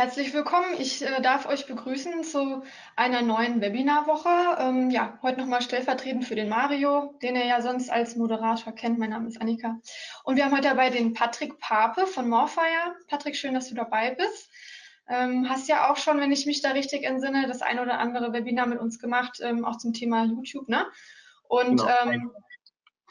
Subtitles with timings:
[0.00, 0.76] herzlich willkommen.
[0.78, 2.62] Ich äh, darf euch begrüßen zu
[2.96, 4.56] einer neuen Webinarwoche.
[4.58, 8.98] Ähm, ja, heute nochmal stellvertretend für den Mario, den ihr ja sonst als Moderator kennt.
[8.98, 9.78] Mein Name ist Annika.
[10.24, 12.96] Und wir haben heute dabei den Patrick Pape von Morfire.
[13.08, 14.48] Patrick, schön, dass du dabei bist.
[15.06, 18.32] Ähm, hast ja auch schon, wenn ich mich da richtig entsinne, das ein oder andere
[18.32, 20.86] Webinar mit uns gemacht, ähm, auch zum Thema YouTube, ne?
[21.46, 21.92] Und genau.
[22.04, 22.30] ähm,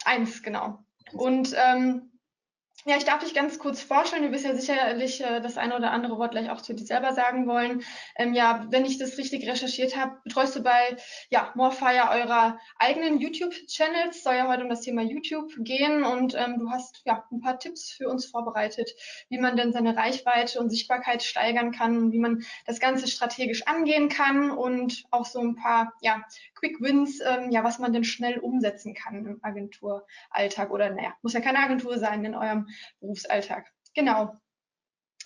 [0.05, 0.83] eins, genau.
[1.13, 2.18] Und ähm,
[2.85, 4.23] ja, ich darf dich ganz kurz vorstellen.
[4.23, 7.13] Du wirst ja sicherlich äh, das eine oder andere Wort gleich auch zu dir selber
[7.13, 7.83] sagen wollen.
[8.15, 10.95] Ähm, ja, wenn ich das richtig recherchiert habe, betreust du bei
[11.29, 14.23] ja, Morfire eurer eigenen YouTube-Channels.
[14.23, 17.59] Soll ja heute um das Thema YouTube gehen und ähm, du hast ja ein paar
[17.59, 18.89] Tipps für uns vorbereitet,
[19.27, 24.07] wie man denn seine Reichweite und Sichtbarkeit steigern kann, wie man das Ganze strategisch angehen
[24.07, 26.23] kann und auch so ein paar ja,
[26.55, 31.33] Quick Wins, ähm, ja, was man denn schnell umsetzen kann im Agenturalltag oder naja, muss
[31.33, 32.68] ja keine Agentur sein in eurem
[32.99, 33.71] Berufsalltag.
[33.95, 34.33] Genau.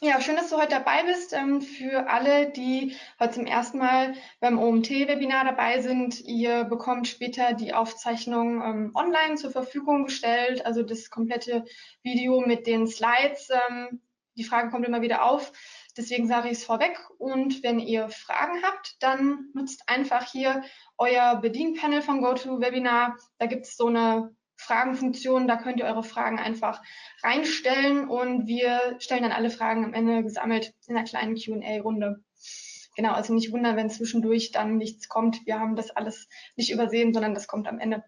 [0.02, 1.32] Ja, schön, dass du heute dabei bist.
[1.32, 7.54] Ähm, für alle, die heute zum ersten Mal beim OMT-Webinar dabei sind, ihr bekommt später
[7.54, 11.64] die Aufzeichnung ähm, online zur Verfügung gestellt, also das komplette
[12.02, 13.48] Video mit den Slides.
[13.50, 14.02] Ähm,
[14.36, 15.54] die Frage kommt immer wieder auf,
[15.96, 17.00] deswegen sage ich es vorweg.
[17.18, 20.64] Und wenn ihr Fragen habt, dann nutzt einfach hier
[20.98, 23.16] euer Bedienpanel von GoToWebinar.
[23.38, 25.48] Da gibt es so eine Fragenfunktion.
[25.48, 26.82] Da könnt ihr eure Fragen einfach
[27.22, 32.24] reinstellen und wir stellen dann alle Fragen am Ende gesammelt in einer kleinen Q&A-Runde.
[32.96, 35.46] Genau, also nicht wundern, wenn zwischendurch dann nichts kommt.
[35.46, 38.04] Wir haben das alles nicht übersehen, sondern das kommt am Ende.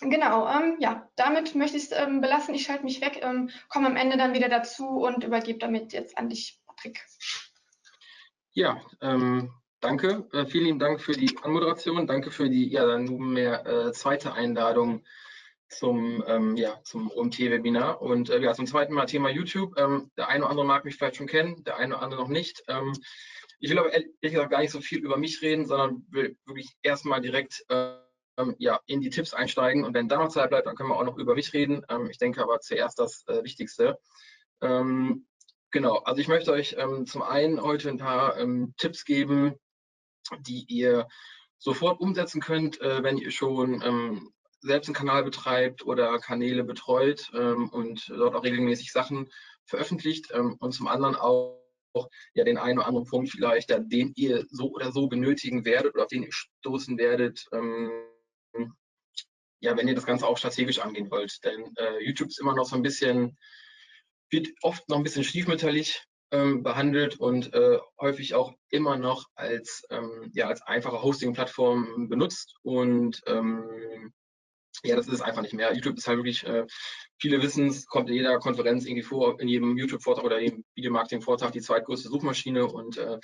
[0.00, 2.54] Genau, ähm, ja, damit möchte ich es ähm, belassen.
[2.54, 6.16] Ich schalte mich weg, ähm, komme am Ende dann wieder dazu und übergebe damit jetzt
[6.16, 7.04] an dich, Patrick.
[8.52, 10.26] Ja, ähm, danke.
[10.32, 12.06] Äh, vielen lieben Dank für die Anmoderation.
[12.06, 15.04] Danke für die ja, nunmehr äh, zweite Einladung
[15.70, 18.02] zum, ähm, ja, zum OMT-Webinar.
[18.02, 19.78] Und äh, ja, zum zweiten Mal Thema YouTube.
[19.78, 22.28] Ähm, der eine oder andere mag mich vielleicht schon kennen, der eine oder andere noch
[22.28, 22.62] nicht.
[22.68, 22.92] Ähm,
[23.60, 26.70] ich will aber ehrlich gesagt gar nicht so viel über mich reden, sondern will wirklich
[26.82, 29.84] erstmal direkt ähm, ja, in die Tipps einsteigen.
[29.84, 31.82] Und wenn da noch Zeit bleibt, dann können wir auch noch über mich reden.
[31.88, 33.98] Ähm, ich denke aber zuerst das äh, Wichtigste.
[34.60, 35.26] Ähm,
[35.70, 36.76] genau, also ich möchte euch
[37.06, 38.36] zum einen heute ein paar
[38.76, 39.54] Tipps geben,
[40.40, 41.06] die ihr
[41.58, 47.30] sofort umsetzen könnt, äh, wenn ihr schon ähm, selbst einen Kanal betreibt oder Kanäle betreut
[47.34, 49.28] ähm, und dort auch regelmäßig Sachen
[49.64, 51.60] veröffentlicht ähm, und zum anderen auch
[52.34, 56.04] ja den einen oder anderen Punkt vielleicht, den ihr so oder so benötigen werdet oder
[56.04, 57.90] auf den ihr stoßen werdet, ähm,
[59.60, 61.44] ja, wenn ihr das Ganze auch strategisch angehen wollt.
[61.44, 63.36] Denn äh, YouTube ist immer noch so ein bisschen,
[64.30, 69.82] wird oft noch ein bisschen stiefmütterlich ähm, behandelt und äh, häufig auch immer noch als,
[69.90, 74.12] ähm, ja, als einfache Hosting-Plattform benutzt und ähm,
[74.82, 75.74] ja, das ist einfach nicht mehr.
[75.74, 76.66] YouTube ist halt wirklich, äh,
[77.18, 81.52] viele wissen es, kommt in jeder Konferenz irgendwie vor, in jedem YouTube-Vortrag oder jedem Videomarketing-Vortrag
[81.52, 83.18] die zweitgrößte Suchmaschine und äh,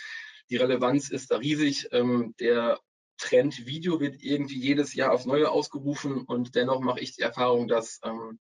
[0.50, 1.88] die Relevanz ist da riesig.
[1.92, 2.78] Ähm, der
[3.18, 7.68] Trend Video wird irgendwie jedes Jahr aufs Neue ausgerufen und dennoch mache ich die Erfahrung,
[7.68, 8.38] dass ähm,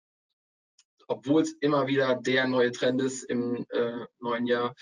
[1.07, 4.73] obwohl es immer wieder der neue Trend ist im äh, neuen Jahr,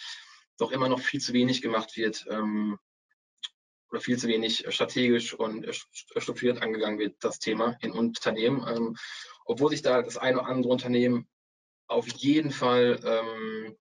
[0.59, 2.25] doch immer noch viel zu wenig gemacht wird.
[2.29, 2.77] Ähm,
[3.91, 8.65] oder viel zu wenig strategisch und strukturiert angegangen wird, das Thema in Unternehmen.
[8.67, 8.95] Ähm,
[9.45, 11.27] obwohl sich da das eine oder andere Unternehmen
[11.87, 13.75] auf jeden Fall ähm,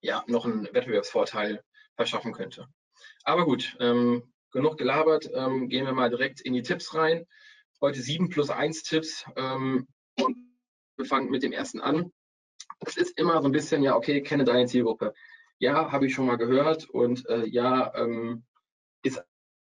[0.00, 1.62] ja, noch einen Wettbewerbsvorteil
[1.94, 2.66] verschaffen könnte.
[3.24, 7.26] Aber gut, ähm, genug gelabert, ähm, gehen wir mal direkt in die Tipps rein.
[7.80, 9.86] Heute 7 plus 1 Tipps ähm,
[10.20, 10.36] und
[10.96, 12.12] wir fangen mit dem ersten an.
[12.80, 15.14] Es ist immer so ein bisschen, ja, okay, kenne deine Zielgruppe.
[15.58, 18.44] Ja, habe ich schon mal gehört und äh, ja, ähm,
[19.02, 19.22] ist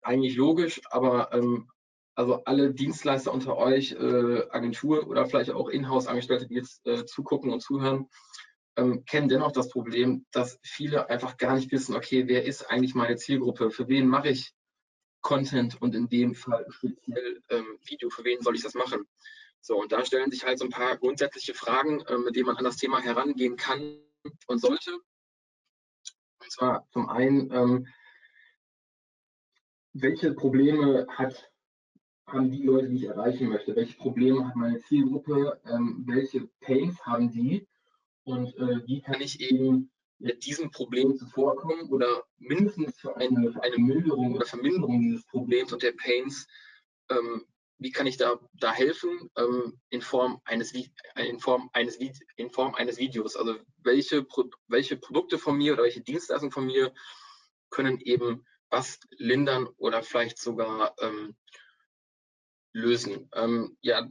[0.08, 1.70] eigentlich logisch, aber ähm,
[2.14, 7.52] also alle Dienstleister unter euch, äh, Agentur oder vielleicht auch Inhouse-Angestellte, die jetzt äh, zugucken
[7.52, 8.08] und zuhören,
[8.76, 12.94] ähm, kennen dennoch das Problem, dass viele einfach gar nicht wissen, okay, wer ist eigentlich
[12.94, 13.70] meine Zielgruppe?
[13.70, 14.52] Für wen mache ich
[15.20, 19.06] Content und in dem Fall speziell ähm, Video, für wen soll ich das machen?
[19.60, 22.56] So, und da stellen sich halt so ein paar grundsätzliche Fragen, äh, mit denen man
[22.56, 24.00] an das Thema herangehen kann
[24.46, 24.92] und sollte.
[26.40, 27.86] Und zwar zum einen, ähm,
[29.92, 31.50] welche Probleme hat,
[32.26, 33.74] haben die Leute, die ich erreichen möchte?
[33.74, 35.60] Welche Probleme hat meine Zielgruppe?
[35.66, 37.66] Ähm, welche Pains haben die?
[38.24, 43.78] Und äh, wie kann ich eben mit diesem Problem zuvorkommen oder mindestens für eine, eine
[43.78, 46.46] Milderung oder Verminderung dieses Problems und der Pains,
[47.10, 47.44] ähm,
[47.78, 52.74] wie kann ich da, da helfen ähm, in, Form eines, in, Form eines, in Form
[52.74, 53.36] eines Videos?
[53.36, 54.26] Also welche,
[54.66, 56.92] welche Produkte von mir oder welche Dienstleistungen von mir
[57.70, 61.36] können eben was lindern oder vielleicht sogar ähm,
[62.72, 63.28] lösen.
[63.34, 64.08] Ähm, ja,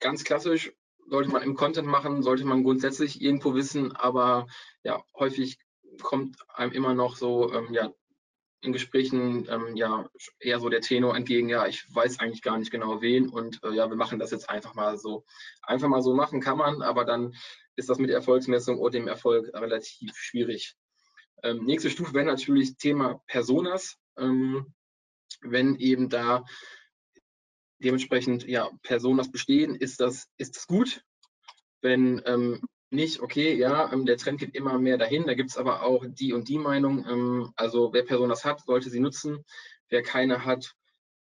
[0.00, 0.72] ganz klassisch
[1.06, 4.46] sollte man im Content machen, sollte man grundsätzlich irgendwo wissen, aber
[4.82, 5.58] ja, häufig
[6.02, 7.92] kommt einem immer noch so, ähm, ja,
[8.64, 10.08] in Gesprächen ähm, ja
[10.38, 13.72] eher so der Tenor entgegen, ja, ich weiß eigentlich gar nicht genau wen und äh,
[13.72, 15.24] ja, wir machen das jetzt einfach mal so.
[15.62, 17.34] Einfach mal so machen kann man, aber dann
[17.76, 20.74] ist das mit der Erfolgsmessung und dem Erfolg relativ schwierig.
[21.44, 23.96] Ähm, nächste Stufe wäre natürlich Thema Personas.
[24.16, 24.74] Ähm,
[25.42, 26.44] wenn eben da
[27.78, 31.04] dementsprechend ja Personas bestehen, ist das, ist das gut.
[31.82, 35.58] Wenn ähm, nicht, okay, ja, ähm, der Trend geht immer mehr dahin, da gibt es
[35.58, 37.06] aber auch die und die Meinung.
[37.06, 39.44] Ähm, also wer Personas hat, sollte sie nutzen.
[39.90, 40.74] Wer keine hat,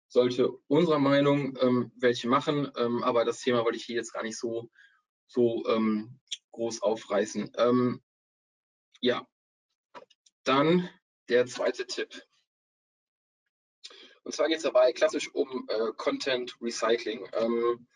[0.08, 2.72] sollte unserer Meinung ähm, welche machen.
[2.78, 4.72] Ähm, aber das Thema wollte ich hier jetzt gar nicht so,
[5.28, 6.20] so ähm,
[6.52, 7.52] groß aufreißen.
[7.58, 8.02] Ähm,
[9.02, 9.28] ja,
[10.44, 10.90] dann
[11.30, 12.22] der zweite Tipp.
[14.24, 17.28] Und zwar geht es dabei klassisch um äh, Content Recycling.
[17.34, 17.88] Ähm,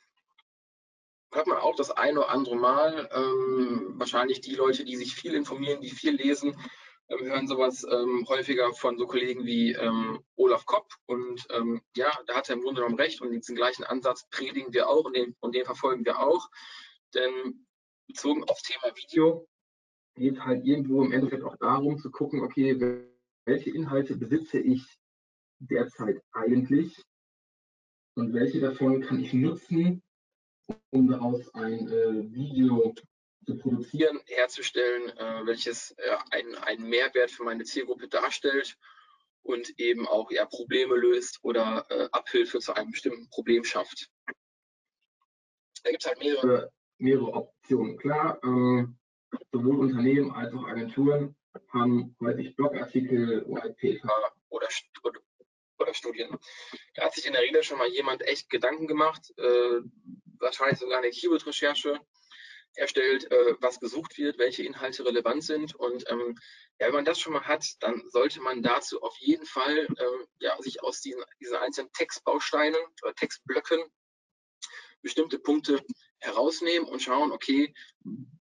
[1.31, 3.09] hört man auch das eine oder andere Mal.
[3.13, 6.57] Ähm, wahrscheinlich die Leute, die sich viel informieren, die viel lesen,
[7.09, 10.93] ähm, hören sowas ähm, häufiger von so Kollegen wie ähm, Olaf Kopp.
[11.05, 14.73] Und ähm, ja, da hat er im Grunde genommen recht und diesen gleichen Ansatz predigen
[14.73, 16.49] wir auch und den, und den verfolgen wir auch.
[17.13, 17.67] Denn
[18.07, 19.47] bezogen aufs Thema Video
[20.15, 23.07] geht halt irgendwo im Endeffekt auch darum zu gucken, okay,
[23.45, 24.85] welche Inhalte besitze ich
[25.59, 27.01] derzeit eigentlich
[28.15, 30.03] und welche davon kann ich nutzen,
[30.91, 32.93] um daraus ein äh, Video
[33.45, 38.77] zu produzieren, herzustellen, äh, welches äh, einen, Mehrwert für meine Zielgruppe darstellt
[39.41, 44.09] und eben auch ja, Probleme löst oder äh, Abhilfe zu einem bestimmten Problem schafft.
[45.83, 47.97] Da gibt es halt mehrere, mehrere Optionen.
[47.97, 48.97] Klar, ähm,
[49.51, 51.35] sowohl Unternehmen als auch Agenturen
[51.69, 54.67] haben häufig Blogartikel, White Paper oder,
[55.79, 56.37] oder Studien.
[56.95, 59.81] Da hat sich in der Regel schon mal jemand echt Gedanken gemacht, äh,
[60.39, 61.99] wahrscheinlich sogar eine Keyword-Recherche
[62.75, 65.75] erstellt, äh, was gesucht wird, welche Inhalte relevant sind.
[65.75, 66.35] Und ähm,
[66.79, 70.27] ja, wenn man das schon mal hat, dann sollte man dazu auf jeden Fall ähm,
[70.39, 73.83] ja, sich aus diesen, diesen einzelnen Textbausteinen oder Textblöcken
[75.01, 75.83] bestimmte Punkte
[76.23, 77.73] herausnehmen und schauen, okay,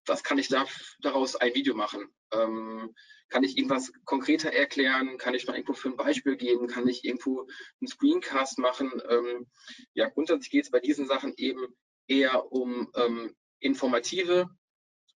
[0.07, 0.67] was kann ich da,
[1.01, 2.09] daraus ein Video machen?
[2.33, 2.95] Ähm,
[3.29, 5.17] kann ich irgendwas konkreter erklären?
[5.19, 6.67] Kann ich mal irgendwo für ein Beispiel geben?
[6.69, 7.49] Kann ich irgendwo
[7.81, 8.91] einen Screencast machen?
[9.09, 9.51] Ähm,
[9.95, 11.67] ja, grundsätzlich geht es bei diesen Sachen eben
[12.07, 14.51] eher um ähm, informative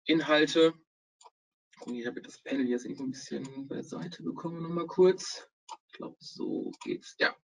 [0.04, 0.74] Inhalte.
[1.86, 5.48] Ich habe das Panel jetzt irgendwo ein bisschen beiseite bekommen, nochmal kurz.
[5.88, 7.16] Ich glaube, so geht's.
[7.18, 7.34] Ja.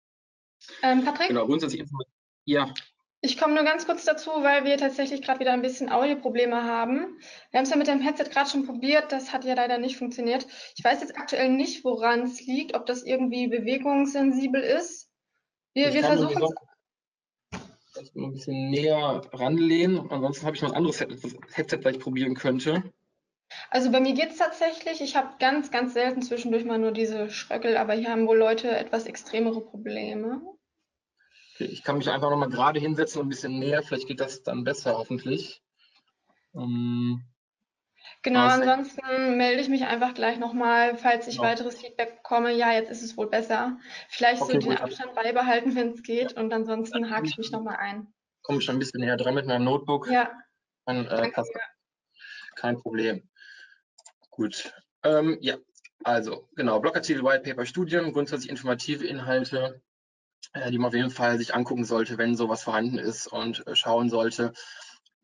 [0.83, 1.27] Ähm, Patrick?
[1.27, 1.83] Genau, grundsätzlich
[2.45, 2.73] Ja.
[3.23, 7.19] Ich komme nur ganz kurz dazu, weil wir tatsächlich gerade wieder ein bisschen Audioprobleme haben.
[7.51, 9.97] Wir haben es ja mit dem Headset gerade schon probiert, das hat ja leider nicht
[9.97, 10.47] funktioniert.
[10.75, 15.07] Ich weiß jetzt aktuell nicht, woran es liegt, ob das irgendwie bewegungssensibel ist.
[15.73, 16.43] Wir, wir versuchen
[17.93, 18.15] es.
[18.15, 20.09] ein bisschen näher ranlehnen.
[20.09, 22.83] Ansonsten habe ich noch ein anderes Headset, das ich probieren könnte.
[23.69, 24.99] Also bei mir geht es tatsächlich.
[24.99, 28.75] Ich habe ganz, ganz selten zwischendurch mal nur diese Schröckel, aber hier haben wohl Leute
[28.75, 30.41] etwas extremere Probleme.
[31.65, 33.83] Ich kann mich einfach nochmal gerade hinsetzen und ein bisschen näher.
[33.83, 35.61] Vielleicht geht das dann besser, hoffentlich.
[36.55, 37.23] Ähm,
[38.21, 41.47] genau, ansonsten melde ich mich einfach gleich nochmal, falls ich genau.
[41.47, 42.53] weiteres Feedback bekomme.
[42.53, 43.77] Ja, jetzt ist es wohl besser.
[44.09, 46.33] Vielleicht okay, so den Abstand beibehalten, wenn es geht.
[46.33, 48.07] Und ansonsten hake ich mich nochmal ein.
[48.41, 50.09] Komme ich schon ein bisschen näher dran mit meinem Notebook.
[50.09, 50.31] Ja.
[50.85, 51.31] Dann äh,
[52.55, 53.29] Kein Problem.
[54.29, 54.73] Gut.
[55.03, 55.57] Ähm, ja,
[56.03, 59.81] also genau, Blogartikel, White Paper, Studien, grundsätzlich informative Inhalte,
[60.69, 64.09] die man auf jeden Fall sich angucken sollte, wenn sowas vorhanden ist und äh, schauen
[64.09, 64.53] sollte,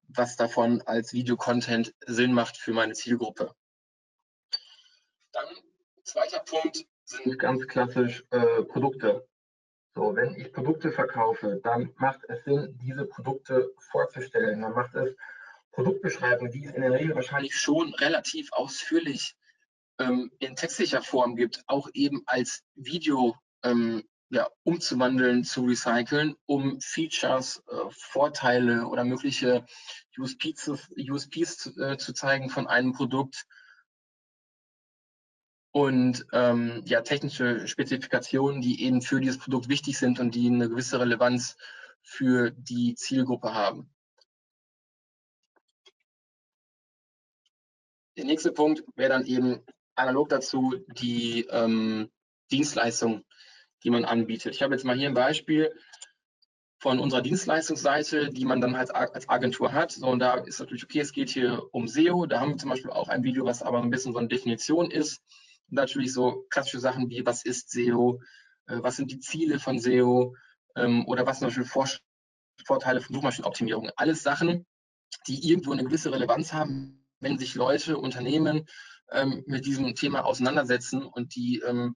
[0.07, 3.53] was davon als Videocontent Sinn macht für meine Zielgruppe.
[5.31, 5.47] Dann
[6.03, 9.27] zweiter Punkt sind ganz klassisch äh, Produkte.
[9.95, 14.61] So, wenn ich Produkte verkaufe, dann macht es Sinn, diese Produkte vorzustellen.
[14.61, 15.15] Dann macht es
[15.71, 19.35] Produktbeschreibungen, die es in der Regel wahrscheinlich schon relativ ausführlich
[19.99, 26.81] ähm, in textlicher Form gibt, auch eben als Video ähm, ja, umzuwandeln, zu recyceln, um
[26.81, 29.65] Features, äh, Vorteile oder mögliche
[30.17, 33.45] USPs, USPs zu, äh, zu zeigen von einem Produkt
[35.71, 40.69] und ähm, ja, technische Spezifikationen, die eben für dieses Produkt wichtig sind und die eine
[40.69, 41.55] gewisse Relevanz
[42.01, 43.93] für die Zielgruppe haben.
[48.17, 52.09] Der nächste Punkt wäre dann eben analog dazu die ähm,
[52.49, 53.23] Dienstleistung
[53.87, 54.53] die man anbietet.
[54.53, 55.73] Ich habe jetzt mal hier ein Beispiel
[56.81, 59.93] von unserer Dienstleistungsseite, die man dann halt als Agentur hat.
[59.93, 62.25] So, und da ist natürlich okay, es geht hier um SEO.
[62.25, 64.91] Da haben wir zum Beispiel auch ein Video, was aber ein bisschen so eine Definition
[64.91, 65.21] ist.
[65.69, 68.19] Und natürlich so klassische Sachen wie, was ist SEO?
[68.67, 70.35] Äh, was sind die Ziele von SEO?
[70.75, 71.87] Ähm, oder was zum Beispiel Vor
[72.65, 73.89] Vorteile von Suchmaschinenoptimierung?
[73.95, 74.65] Alles Sachen,
[75.27, 78.65] die irgendwo eine gewisse Relevanz haben, wenn sich Leute, Unternehmen
[79.13, 81.95] ähm, mit diesem Thema auseinandersetzen und die ähm,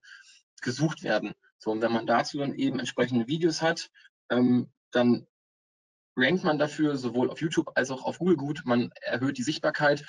[0.62, 1.34] gesucht werden.
[1.62, 3.92] So, und wenn man dazu dann eben entsprechende Videos hat,
[4.32, 5.28] ähm, dann
[6.18, 8.64] rankt man dafür sowohl auf YouTube als auch auf Google gut.
[8.66, 10.04] Man erhöht die Sichtbarkeit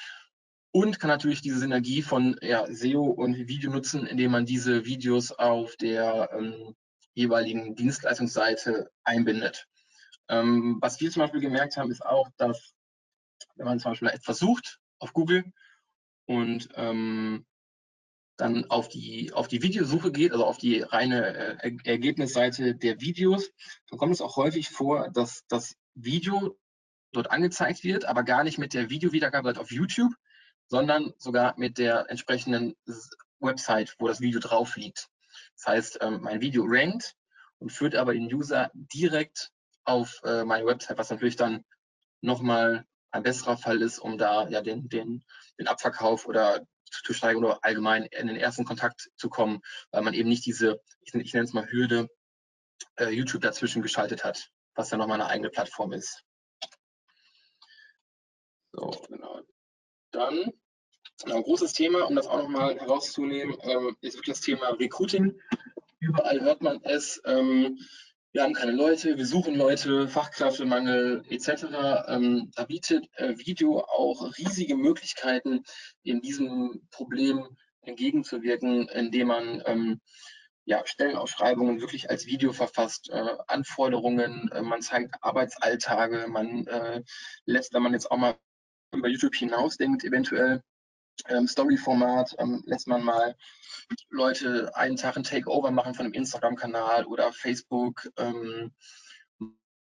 [0.72, 5.30] und kann natürlich diese Synergie von ja, SEO und Video nutzen, indem man diese Videos
[5.30, 6.74] auf der ähm,
[7.12, 9.68] jeweiligen Dienstleistungsseite einbindet.
[10.28, 12.72] Ähm, was wir zum Beispiel gemerkt haben, ist auch, dass
[13.56, 15.44] wenn man zum Beispiel etwas sucht auf Google
[16.24, 17.44] und ähm,
[18.42, 23.50] dann auf die, auf die Videosuche geht, also auf die reine äh, Ergebnisseite der Videos,
[23.88, 26.58] dann kommt es auch häufig vor, dass das Video
[27.12, 30.12] dort angezeigt wird, aber gar nicht mit der Videowiedergabe auf YouTube,
[30.66, 32.74] sondern sogar mit der entsprechenden
[33.38, 35.08] Website, wo das Video drauf liegt.
[35.56, 37.14] Das heißt, ähm, mein Video rankt
[37.58, 39.52] und führt aber den User direkt
[39.84, 41.64] auf äh, meine Website, was natürlich dann
[42.22, 45.22] nochmal ein besserer Fall ist, um da ja den, den,
[45.60, 50.14] den Abverkauf oder zu steigern oder allgemein in den ersten Kontakt zu kommen, weil man
[50.14, 52.08] eben nicht diese, ich, ich nenne es mal Hürde,
[52.96, 56.22] äh, YouTube dazwischen geschaltet hat, was ja nochmal eine eigene Plattform ist.
[58.72, 59.40] So, genau.
[60.12, 60.52] Dann
[61.24, 65.40] ein großes Thema, um das auch nochmal herauszunehmen, ähm, ist wirklich das Thema Recruiting.
[66.00, 67.20] Überall hört man es.
[67.24, 67.78] Ähm,
[68.32, 71.64] wir haben keine Leute, wir suchen Leute, Fachkräftemangel etc.
[72.08, 75.64] Ähm, da bietet äh, Video auch riesige Möglichkeiten,
[76.02, 80.00] in diesem Problem entgegenzuwirken, indem man ähm,
[80.64, 87.02] ja, Stellenausschreibungen wirklich als Video verfasst, äh, Anforderungen, äh, man zeigt Arbeitsalltage, man äh,
[87.44, 88.36] lässt, wenn man jetzt auch mal
[88.94, 90.62] über YouTube hinausdenkt, eventuell
[91.28, 93.36] ähm, Story-Format ähm, lässt man mal
[94.10, 98.08] Leute einen Tag ein Takeover machen von einem Instagram-Kanal oder Facebook.
[98.16, 98.72] Ähm,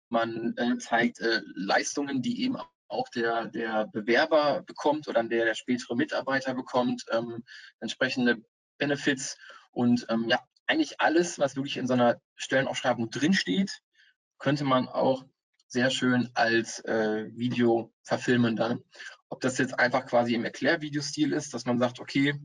[0.10, 2.58] man äh, zeigt äh, Leistungen, die eben
[2.88, 7.44] auch der, der Bewerber bekommt oder der, der spätere Mitarbeiter bekommt, ähm,
[7.80, 8.42] entsprechende
[8.78, 9.38] Benefits
[9.72, 13.82] und ähm, ja, eigentlich alles, was wirklich in so einer Stellenausschreibung drinsteht,
[14.38, 15.26] könnte man auch
[15.68, 18.84] sehr schön als äh, Video verfilmen dann.
[19.30, 22.40] Ob das jetzt einfach quasi im Erklärvideostil ist, dass man sagt, okay,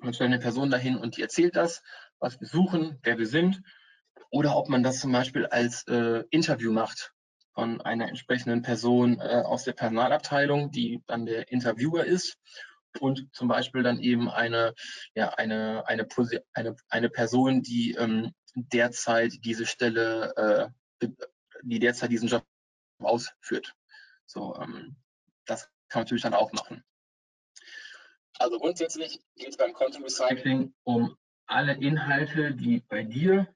[0.00, 1.82] man stellt eine Person dahin und die erzählt das,
[2.18, 3.62] was wir suchen, wer wir sind,
[4.30, 7.12] oder ob man das zum Beispiel als äh, Interview macht
[7.54, 12.38] von einer entsprechenden Person äh, aus der Personalabteilung, die dann der Interviewer ist
[13.00, 14.74] und zum Beispiel dann eben eine,
[15.14, 16.06] ja, eine, eine,
[16.52, 21.08] eine, eine Person, die ähm, derzeit diese Stelle, äh,
[21.62, 22.44] die derzeit diesen Job
[23.00, 23.74] ausführt.
[24.26, 24.96] So, ähm,
[25.46, 26.84] das kann man natürlich dann auch machen.
[28.38, 31.16] Also grundsätzlich geht es beim Content Recycling um
[31.46, 33.48] alle Inhalte, die bei dir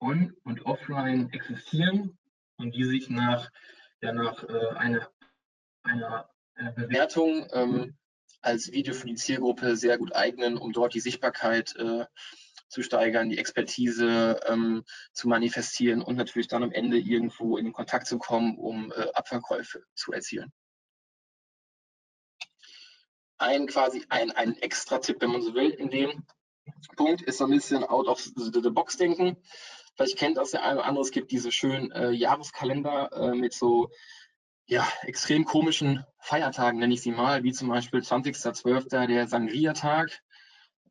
[0.00, 2.18] on und offline existieren
[2.56, 3.50] und die sich nach,
[4.00, 5.10] ja, nach äh, einer,
[5.82, 7.96] einer, einer Bewertung ähm,
[8.40, 12.04] als Video für die Zielgruppe sehr gut eignen, um dort die Sichtbarkeit äh,
[12.68, 18.06] zu steigern, die Expertise ähm, zu manifestieren und natürlich dann am Ende irgendwo in Kontakt
[18.06, 20.52] zu kommen, um äh, Abverkäufe zu erzielen
[23.42, 26.24] ein quasi ein, ein extra Tipp, wenn man so will, in dem
[26.96, 29.36] Punkt ist so ein bisschen out of the, box denken.
[29.94, 33.52] Vielleicht kennt das der eine oder andere, es gibt diese schönen äh, Jahreskalender äh, mit
[33.52, 33.90] so
[34.66, 39.06] ja, extrem komischen Feiertagen, nenne ich sie mal, wie zum Beispiel 20.12.
[39.06, 40.22] der Sangria-Tag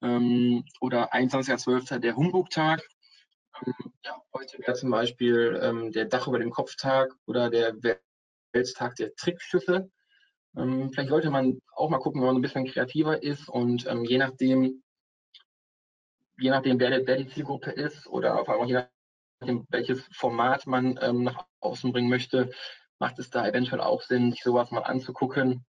[0.02, 2.00] ähm, oder 21.12.
[2.00, 2.88] der Humbug-Tag.
[3.66, 7.76] Ähm, ja, heute wäre zum Beispiel ähm, der Dach über dem Kopf-Tag oder der
[8.54, 9.90] Welttag der Trickschiffe.
[10.58, 14.04] Ähm, vielleicht sollte man auch mal gucken, wenn man ein bisschen kreativer ist und ähm,
[14.04, 14.84] je nachdem,
[16.38, 18.84] je nachdem, wer, wer die Zielgruppe ist oder vor allem auch je
[19.40, 22.52] nachdem, welches Format man ähm, nach außen bringen möchte,
[23.00, 25.66] macht es da eventuell auch Sinn, sich sowas mal anzugucken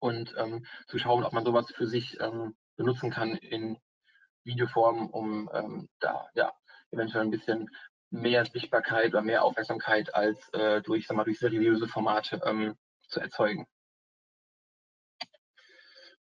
[0.00, 3.78] und ähm, zu schauen, ob man sowas für sich ähm, benutzen kann in
[4.44, 6.52] Videoform, um ähm, da ja
[6.90, 7.70] eventuell ein bisschen
[8.10, 12.38] mehr Sichtbarkeit oder mehr Aufmerksamkeit als äh, durch, sag mal, durch seriöse Formate
[13.08, 13.66] zu erzeugen.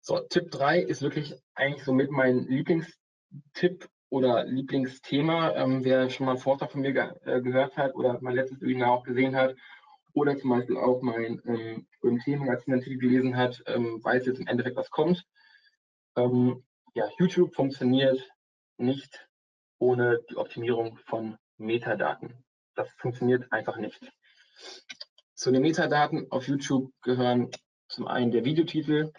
[0.05, 5.53] So, Tipp 3 ist wirklich eigentlich somit mein Lieblingstipp oder Lieblingsthema.
[5.55, 8.59] Ähm, wer schon mal einen Vortrag von mir ge äh, gehört hat oder mein letztes
[8.59, 9.55] Webinar auch gesehen hat
[10.11, 14.89] oder zum Beispiel auch mein ähm, OMT-Magazin gelesen hat, ähm, weiß jetzt im Endeffekt, was
[14.89, 15.23] kommt.
[16.17, 18.29] Ähm, ja, YouTube funktioniert
[18.75, 19.29] nicht
[19.79, 22.43] ohne die Optimierung von Metadaten.
[22.75, 24.11] Das funktioniert einfach nicht.
[25.33, 27.51] Zu den Metadaten auf YouTube gehören
[27.87, 29.13] zum einen der Videotitel,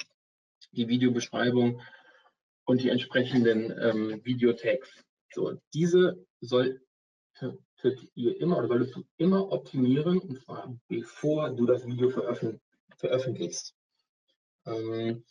[0.76, 1.80] die Videobeschreibung
[2.64, 5.04] und die entsprechenden ähm, Videotags.
[5.32, 6.80] So, diese solltet
[8.14, 12.60] ihr immer oder solltest du immer optimieren, und zwar bevor du das Video veröffent
[12.96, 13.74] veröffentlichst.
[14.66, 15.24] Ähm,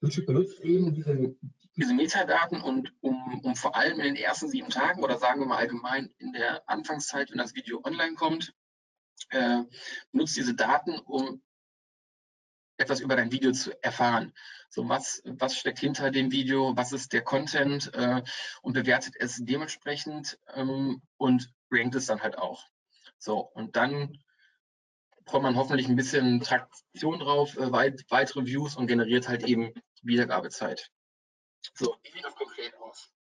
[0.00, 1.36] YouTube benutzt eben diese,
[1.76, 5.46] diese Metadaten und um, um vor allem in den ersten sieben Tagen oder sagen wir
[5.46, 8.52] mal allgemein in der Anfangszeit, wenn das Video online kommt,
[9.30, 9.62] äh,
[10.10, 11.40] nutzt diese Daten, um
[12.82, 14.32] etwas über dein Video zu erfahren.
[14.68, 18.22] So was, was steckt hinter dem Video, was ist der Content äh,
[18.62, 22.66] und bewertet es dementsprechend ähm, und rankt es dann halt auch.
[23.18, 24.18] So, und dann
[25.26, 29.72] kommt man hoffentlich ein bisschen Traktion drauf, äh, weit, weitere Views und generiert halt eben
[30.02, 30.90] Wiedergabezeit.
[31.74, 33.12] So, wie sieht das konkret aus?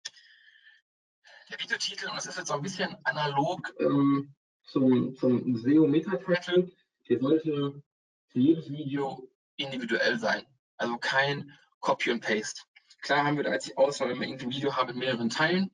[1.51, 6.71] Der Videotitel, und das ist jetzt so ein bisschen analog ähm, zum, zum SEO-Meta-Title,
[7.09, 7.83] der sollte
[8.29, 9.29] für jedes Video
[9.63, 10.47] individuell sein.
[10.77, 12.63] Also kein Copy und Paste.
[13.03, 15.31] Klar haben wir da jetzt die Auswahl, wenn wir irgendwie ein Video haben mit mehreren
[15.31, 15.71] Teilen,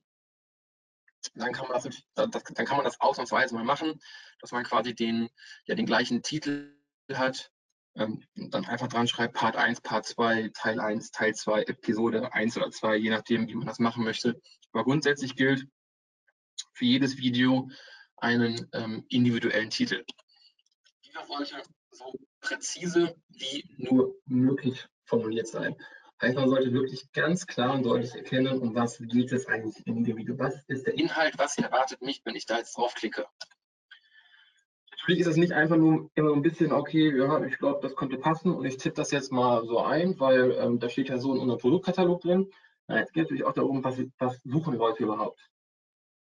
[1.35, 4.01] dann kann man das, das, dann kann man das ausnahmsweise mal machen,
[4.41, 5.29] dass man quasi den,
[5.65, 6.77] ja, den gleichen Titel
[7.13, 7.51] hat,
[7.97, 12.57] ähm, dann einfach dran schreibt Part 1, Part 2, Teil 1, Teil 2, Episode 1
[12.57, 14.41] oder 2, je nachdem, wie man das machen möchte.
[14.73, 15.67] Aber grundsätzlich gilt
[16.73, 17.69] für jedes Video
[18.19, 20.05] einen ähm, individuellen Titel.
[21.05, 22.13] Dieser sollte so
[22.47, 25.77] präzise wie nur möglich formuliert sein.
[26.23, 30.05] Heißt, man sollte wirklich ganz klar und deutlich erkennen, um was geht es eigentlich in
[30.05, 30.39] dem Video.
[30.39, 33.27] Was ist der Inhalt, was erwartet mich, wenn ich da jetzt draufklicke.
[34.93, 37.95] Natürlich ist es nicht einfach nur immer so ein bisschen, okay, ja, ich glaube, das
[37.95, 41.19] könnte passen und ich tippe das jetzt mal so ein, weil ähm, da steht ja
[41.19, 42.51] so in unserem Produktkatalog drin.
[42.89, 45.39] Na, jetzt geht natürlich auch darum, was, was suchen Leute überhaupt.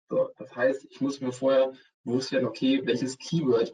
[0.09, 3.73] So, das heißt, ich muss mir vorher bewusst werden, okay, welches Keyword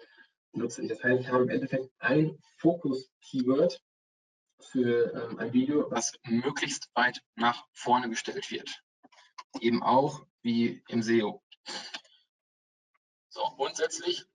[0.57, 0.89] nutze ich.
[0.89, 3.81] Das heißt, ich habe im Endeffekt ein Fokus-Keyword
[4.59, 8.81] für ähm, ein Video, was möglichst weit nach vorne gestellt wird.
[9.61, 11.43] Eben auch wie im SEO.
[13.29, 14.25] So, grundsätzlich,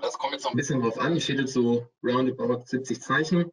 [0.00, 3.50] das kommt jetzt noch ein bisschen drauf an, steht jetzt so roundabout 70 Zeichen.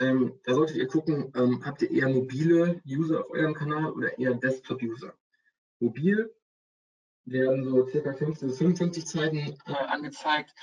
[0.00, 4.16] Ähm, da solltet ihr gucken, ähm, habt ihr eher mobile User auf eurem Kanal oder
[4.16, 5.12] eher Desktop-User?
[5.80, 6.32] Mobil
[7.24, 10.54] werden so circa 15 bis 55 Zeichen äh, angezeigt.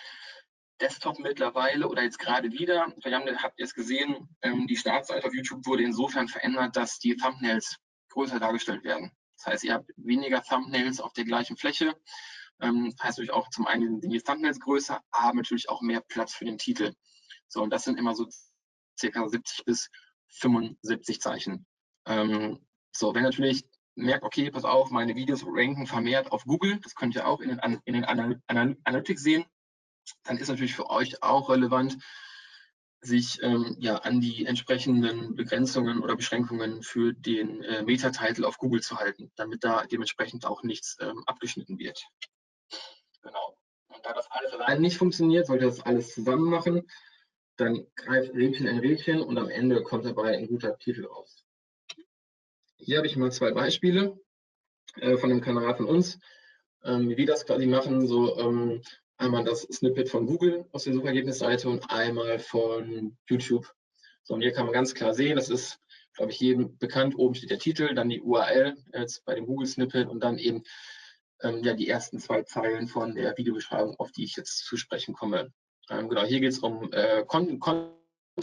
[0.81, 2.81] Desktop mittlerweile oder jetzt gerade wieder.
[2.81, 7.15] Haben, habt ihr es gesehen, ähm, die Startseite auf YouTube wurde insofern verändert, dass die
[7.15, 7.77] Thumbnails
[8.09, 9.11] größer dargestellt werden.
[9.38, 11.95] Das heißt, ihr habt weniger Thumbnails auf der gleichen Fläche.
[12.61, 16.33] Ähm, heißt natürlich auch zum einen sind die Thumbnails größer, aber natürlich auch mehr Platz
[16.33, 16.93] für den Titel.
[17.47, 18.27] So, und das sind immer so
[18.99, 19.89] circa 70 bis
[20.29, 21.65] 75 Zeichen.
[22.05, 26.95] Ähm, so, wenn natürlich merkt, okay, pass auf, meine Videos ranken vermehrt auf Google, das
[26.95, 29.45] könnt ihr auch in den, in den Analytics sehen,
[30.23, 31.97] dann ist natürlich für euch auch relevant,
[33.01, 38.81] sich ähm, ja, an die entsprechenden Begrenzungen oder Beschränkungen für den äh, Meta-Title auf Google
[38.81, 42.03] zu halten, damit da dementsprechend auch nichts ähm, abgeschnitten wird.
[43.21, 43.57] Genau.
[43.89, 46.87] Und da das alles allein nicht funktioniert, sollte das alles zusammen machen,
[47.57, 51.45] dann greift Rädchen in Rädchen und am Ende kommt dabei ein guter Titel raus.
[52.77, 54.19] Hier habe ich mal zwei Beispiele
[54.95, 56.19] äh, von dem Kanal von uns,
[56.83, 58.07] ähm, wie wir das quasi machen.
[58.07, 58.81] So, ähm,
[59.17, 63.73] Einmal das Snippet von Google aus der Suchergebnisseite und einmal von YouTube.
[64.23, 65.80] So, und hier kann man ganz klar sehen, das ist,
[66.13, 67.17] glaube ich, jedem bekannt.
[67.17, 70.63] Oben steht der Titel, dann die URL jetzt bei dem Google-Snippet und dann eben
[71.41, 75.13] ähm, ja, die ersten zwei Zeilen von der Videobeschreibung, auf die ich jetzt zu sprechen
[75.13, 75.54] komme.
[75.89, 77.62] Ähm, genau, hier geht es um äh, Content,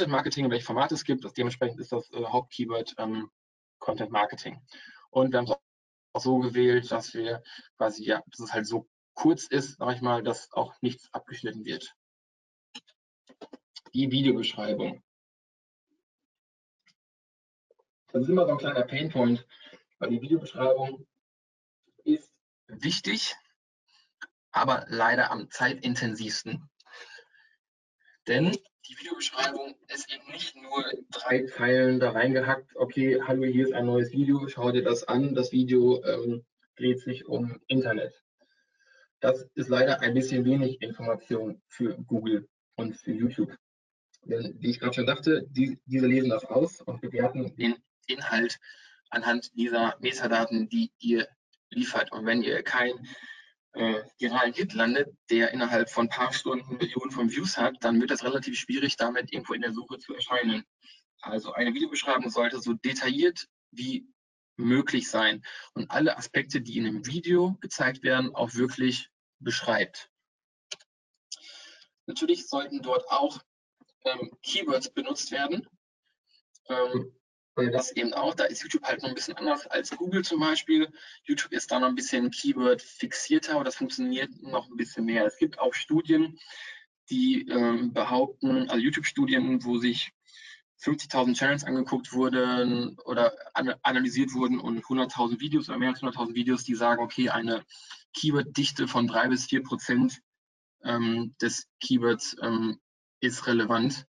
[0.06, 1.24] Marketing welche Formate es gibt.
[1.24, 3.30] Das, dementsprechend ist das äh, Hauptkeyword ähm,
[3.78, 4.60] Content Marketing.
[5.10, 5.52] Und wir haben es
[6.14, 7.42] auch so gewählt, dass wir
[7.76, 11.64] quasi, ja, das ist halt so kurz ist, sage ich mal, dass auch nichts abgeschnitten
[11.64, 11.94] wird.
[13.94, 15.02] Die Videobeschreibung.
[18.12, 19.46] Das ist immer so ein kleiner Painpoint,
[19.98, 21.06] weil die Videobeschreibung
[22.04, 22.32] ist
[22.66, 23.34] wichtig,
[24.50, 26.68] aber leider am zeitintensivsten.
[28.26, 28.56] Denn
[28.88, 33.86] die Videobeschreibung ist eben nicht nur drei Zeilen da reingehackt, okay, hallo, hier ist ein
[33.86, 35.34] neues Video, schau dir das an.
[35.34, 36.44] Das Video ähm,
[36.76, 38.22] dreht sich um Internet.
[39.22, 43.56] Das ist leider ein bisschen wenig Information für Google und für YouTube.
[44.24, 47.76] Denn, wie ich gerade schon dachte, die, diese lesen das aus und bewerten den
[48.08, 48.58] Inhalt
[49.10, 51.28] anhand dieser Metadaten, die ihr
[51.70, 52.10] liefert.
[52.10, 53.06] Und wenn ihr keinen
[53.74, 58.00] äh, viralen Hit landet, der innerhalb von ein paar Stunden Millionen von Views hat, dann
[58.00, 60.64] wird das relativ schwierig, damit irgendwo in der Suche zu erscheinen.
[61.20, 64.04] Also eine Videobeschreibung sollte so detailliert wie
[64.56, 65.42] möglich sein
[65.74, 69.11] und alle Aspekte, die in einem Video gezeigt werden, auch wirklich
[69.42, 70.10] beschreibt.
[72.06, 73.40] Natürlich sollten dort auch
[74.04, 75.66] ähm, Keywords benutzt werden.
[76.68, 77.12] Ähm,
[77.54, 80.90] das eben auch, da ist YouTube halt noch ein bisschen anders als Google zum Beispiel.
[81.24, 85.26] YouTube ist da noch ein bisschen Keyword fixierter und das funktioniert noch ein bisschen mehr.
[85.26, 86.38] Es gibt auch Studien,
[87.10, 90.12] die ähm, behaupten, also YouTube-Studien, wo sich
[90.82, 96.34] 50.000 Channels angeguckt wurden oder an, analysiert wurden und 100.000 Videos oder mehr als 100.000
[96.34, 97.64] Videos, die sagen, okay, eine
[98.14, 100.20] Keyword-Dichte von drei bis vier Prozent
[100.84, 102.78] ähm, des Keywords ähm,
[103.20, 104.06] ist relevant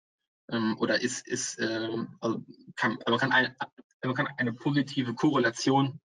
[0.52, 2.44] ähm, oder ist, ist ähm, also
[2.76, 3.56] kann, also man, kann ein,
[4.04, 6.00] man kann eine positive Korrelation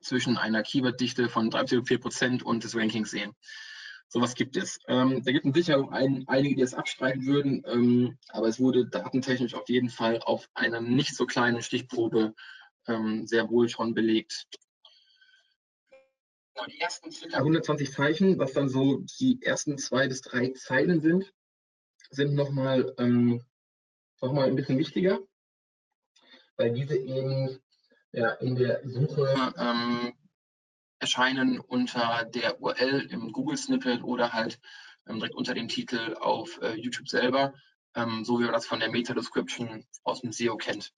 [0.00, 3.32] zwischen einer Keyword-Dichte von 3 bis 4 Prozent und des Rankings sehen.
[4.10, 4.78] Sowas gibt es.
[4.88, 8.58] Ähm, da gibt es sicher auch ein, einige, die es abstreiten würden, ähm, aber es
[8.58, 12.34] wurde datentechnisch auf jeden Fall auf einer nicht so kleinen Stichprobe
[12.86, 14.46] ähm, sehr wohl schon belegt.
[16.66, 17.38] Die ersten ca.
[17.38, 21.32] 120 Zeichen, was dann so die ersten zwei bis drei Zeilen sind,
[22.10, 23.42] sind nochmal ähm,
[24.20, 25.20] noch ein bisschen wichtiger,
[26.56, 27.60] weil diese eben
[28.12, 30.14] ja, in der Suche ähm,
[30.98, 34.58] erscheinen unter der URL im Google Snippet oder halt
[35.06, 37.54] ähm, direkt unter dem Titel auf äh, YouTube selber,
[37.94, 40.92] ähm, so wie man das von der Meta-Description aus dem SEO kennt.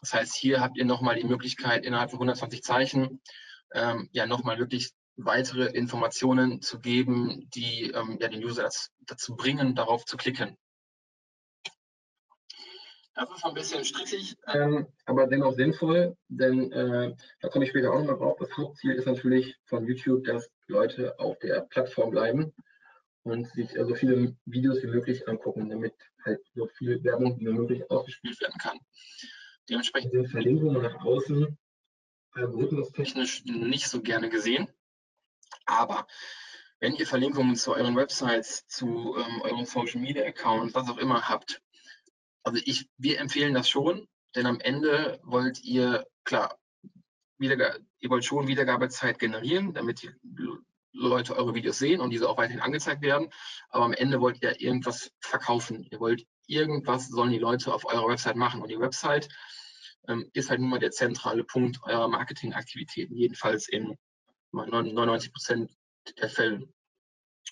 [0.00, 3.20] Das heißt, hier habt ihr nochmal die Möglichkeit, innerhalb von 120 Zeichen
[3.74, 8.68] ähm, ja nochmal wirklich weitere Informationen zu geben, die ähm, ja, den User
[9.00, 10.56] dazu bringen, darauf zu klicken.
[13.14, 17.92] Das ist ein bisschen strittig, ähm, aber dennoch sinnvoll, denn äh, da komme ich später
[17.92, 18.38] auch nochmal drauf.
[18.40, 22.54] Das Hauptziel ist natürlich von YouTube, dass Leute auf der Plattform bleiben
[23.24, 25.94] und sich so also viele Videos wie möglich angucken, damit
[26.24, 28.78] halt so viel Werbung wie möglich ausgespielt werden kann.
[29.68, 31.58] Dementsprechend sind Verlinkungen nach außen
[32.32, 34.68] algorithmustechnisch nicht so gerne gesehen.
[35.66, 36.06] Aber
[36.80, 41.28] wenn ihr Verlinkungen zu euren Websites, zu ähm, euren Social Media Accounts, was auch immer
[41.28, 41.62] habt,
[42.42, 46.58] also ich, wir empfehlen das schon, denn am Ende wollt ihr, klar,
[47.38, 50.10] ihr wollt schon Wiedergabezeit generieren, damit die
[50.92, 53.30] Leute eure Videos sehen und diese auch weiterhin angezeigt werden.
[53.68, 55.86] Aber am Ende wollt ihr irgendwas verkaufen.
[55.90, 58.62] Ihr wollt irgendwas sollen die Leute auf eurer Website machen.
[58.62, 59.28] Und die Website
[60.08, 63.96] ähm, ist halt nun mal der zentrale Punkt eurer Marketingaktivitäten, jedenfalls in
[64.52, 65.70] 99 Prozent
[66.18, 66.68] der Fälle.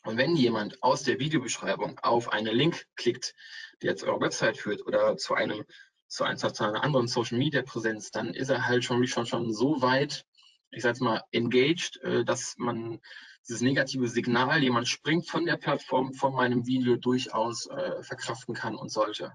[0.05, 3.35] Und wenn jemand aus der Videobeschreibung auf einen Link klickt,
[3.83, 5.65] der jetzt eure Website führt oder zu einem
[6.11, 9.53] zu, einem, zu einer anderen Social Media Präsenz, dann ist er halt schon, schon, schon
[9.53, 10.27] so weit,
[10.71, 13.01] ich sage mal, engaged, äh, dass man
[13.49, 18.77] dieses negative Signal, jemand springt von der Plattform, von meinem Video durchaus äh, verkraften kann
[18.77, 19.33] und sollte.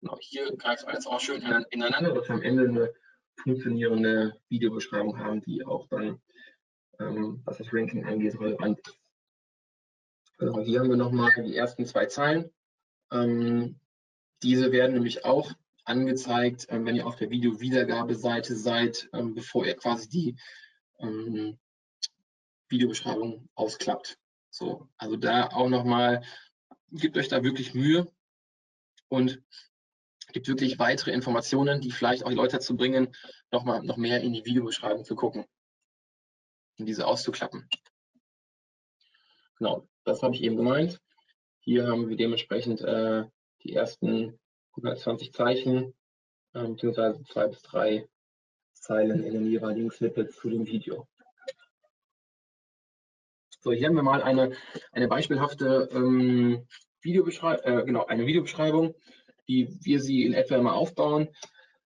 [0.00, 2.94] Genau, hier greift alles auch schön ineinander, dass am Ende eine
[3.36, 6.20] funktionierende Videobeschreibung haben, die auch dann
[7.00, 8.98] ähm, was das Ranking angeht, relevant ist.
[10.38, 12.50] Also hier haben wir nochmal die ersten zwei Zeilen.
[13.12, 13.78] Ähm,
[14.42, 15.52] diese werden nämlich auch
[15.84, 20.36] angezeigt, ähm, wenn ihr auf der Video-Wiedergabeseite seid, ähm, bevor ihr quasi die
[20.98, 21.58] ähm,
[22.68, 24.18] Videobeschreibung ausklappt.
[24.50, 26.22] So, also da auch nochmal,
[26.90, 28.10] gebt euch da wirklich Mühe
[29.08, 29.42] und
[30.34, 33.14] gibt wirklich weitere Informationen, die vielleicht auch die Leute dazu bringen,
[33.52, 35.46] noch mal noch mehr in die Videobeschreibung zu gucken
[36.78, 37.68] und diese auszuklappen.
[39.58, 41.00] Genau, das habe ich eben gemeint.
[41.60, 43.24] Hier haben wir dementsprechend äh,
[43.62, 44.38] die ersten
[44.72, 45.94] 120 Zeichen,
[46.52, 48.08] äh, beziehungsweise zwei bis drei
[48.72, 51.06] Zeilen in den jeweiligen Snippets zu dem Video.
[53.60, 54.52] So, hier haben wir mal eine,
[54.90, 56.66] eine beispielhafte ähm,
[57.00, 58.94] Videobeschreibung, äh, genau, eine Videobeschreibung,
[59.46, 61.28] wie wir sie in etwa immer aufbauen.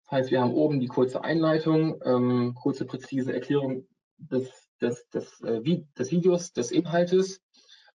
[0.03, 3.87] Das heißt, wir haben oben die kurze Einleitung, ähm, kurze, präzise Erklärung
[4.17, 5.61] des des, des, äh,
[5.97, 7.41] des Videos, des Inhaltes.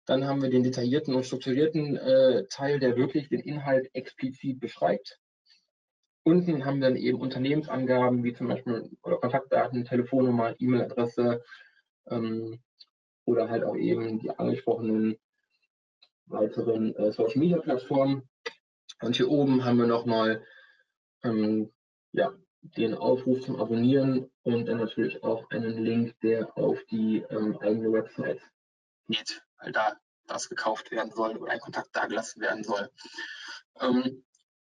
[0.07, 5.19] Dann haben wir den detaillierten und strukturierten äh, Teil, der wirklich den Inhalt explizit beschreibt.
[6.25, 11.43] Unten haben wir dann eben Unternehmensangaben, wie zum Beispiel oder Kontaktdaten, Telefonnummer, E-Mail-Adresse
[12.11, 12.61] ähm,
[13.25, 15.17] oder halt auch eben die angesprochenen
[16.27, 18.29] weiteren äh, Social-Media-Plattformen.
[19.01, 20.45] Und hier oben haben wir nochmal
[21.23, 21.73] ähm,
[22.13, 27.59] ja, den Aufruf zum Abonnieren und dann natürlich auch einen Link, der auf die ähm,
[27.59, 28.41] eigene Website
[29.07, 32.91] geht, weil da das gekauft werden soll oder ein Kontakt dagelassen werden soll.
[33.81, 34.25] Ähm,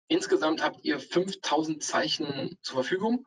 [0.07, 3.25] insgesamt habt ihr 5000 Zeichen zur Verfügung.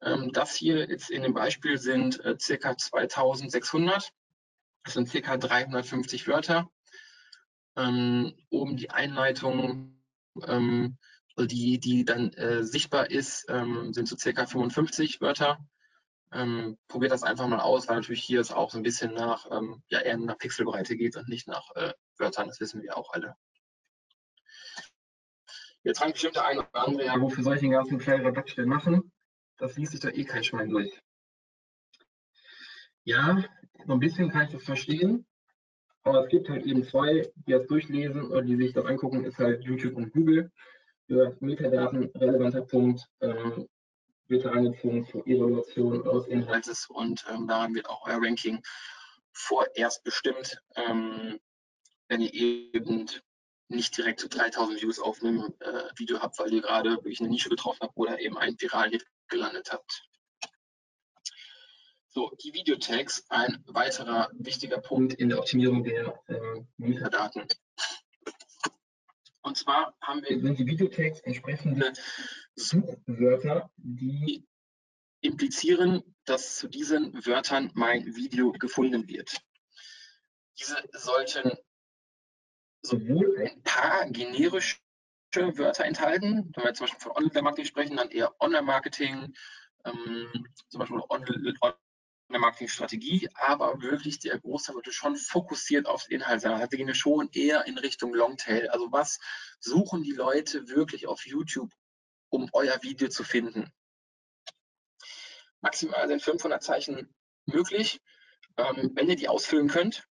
[0.00, 4.10] Ähm, das hier jetzt in dem Beispiel sind äh, circa 2600.
[4.84, 6.70] Das sind circa 350 Wörter.
[7.76, 9.97] Ähm, oben die Einleitung
[10.46, 10.98] ähm,
[11.38, 15.58] die, die dann äh, sichtbar ist, ähm, sind so circa 55 Wörter.
[16.32, 19.46] Ähm, probiert das einfach mal aus, weil natürlich hier es auch so ein bisschen nach,
[19.50, 23.12] ähm, ja, eher nach Pixelbreite geht und nicht nach äh, Wörtern, das wissen wir auch
[23.12, 23.34] alle.
[25.84, 28.68] Jetzt fragen bestimmt der eine oder andere, ja, wofür soll ich den ganzen Quell Redaction
[28.68, 29.10] machen?
[29.56, 31.00] Das liest sich da eh kein Schwein durch.
[33.04, 33.42] Ja,
[33.86, 35.26] so ein bisschen kann ich das verstehen,
[36.08, 39.38] aber es gibt halt eben zwei, die das durchlesen oder die sich das angucken, ist
[39.38, 40.50] halt YouTube und Google.
[41.06, 43.68] für Metadaten relevanter Punkt, ähm,
[44.28, 48.60] wird angezogen zur Evaluation eures Inhaltes und ähm, daran wird auch euer Ranking
[49.32, 51.38] vorerst bestimmt, ähm,
[52.08, 53.06] wenn ihr eben
[53.68, 57.28] nicht direkt zu 3000 Views auf einem äh, Video habt, weil ihr gerade wirklich eine
[57.28, 60.07] Nische getroffen habt oder eben einen viralen Hit gelandet habt.
[62.18, 67.46] So, die Videotags, ein weiterer wichtiger Punkt in der Optimierung der ähm, Metadaten.
[69.42, 71.92] Und zwar haben wir, sind die Videotags entsprechende
[72.56, 74.44] Suchwörter, die
[75.20, 79.40] implizieren, dass zu diesen Wörtern mein Video gefunden wird.
[80.58, 81.52] Diese sollten
[82.82, 84.78] sowohl ein paar generische
[85.36, 89.36] Wörter enthalten, wenn wir zum Beispiel von Online-Marketing sprechen, dann eher Online-Marketing,
[89.84, 91.00] ähm, zum Beispiel
[92.28, 96.52] Online-Marketing-Strategie, aber wirklich der Großteil sollte schon fokussiert auf den Inhalt sein.
[96.52, 98.68] Also wir gehen schon eher in Richtung Longtail.
[98.68, 99.18] Also was
[99.60, 101.72] suchen die Leute wirklich auf YouTube,
[102.28, 103.72] um euer Video zu finden?
[105.60, 107.14] Maximal sind 500 Zeichen
[107.46, 108.00] möglich.
[108.56, 110.04] Ähm, wenn ihr die ausfüllen könnt,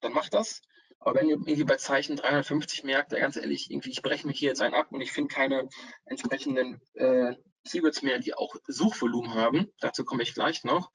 [0.00, 0.62] dann macht das.
[1.00, 4.38] Aber wenn ihr irgendwie bei Zeichen 350 merkt, ja, ganz ehrlich, irgendwie, ich breche mich
[4.38, 5.68] hier jetzt einen ab und ich finde keine
[6.06, 7.34] entsprechenden äh,
[7.68, 10.90] Keywords mehr, die auch Suchvolumen haben, dazu komme ich gleich noch,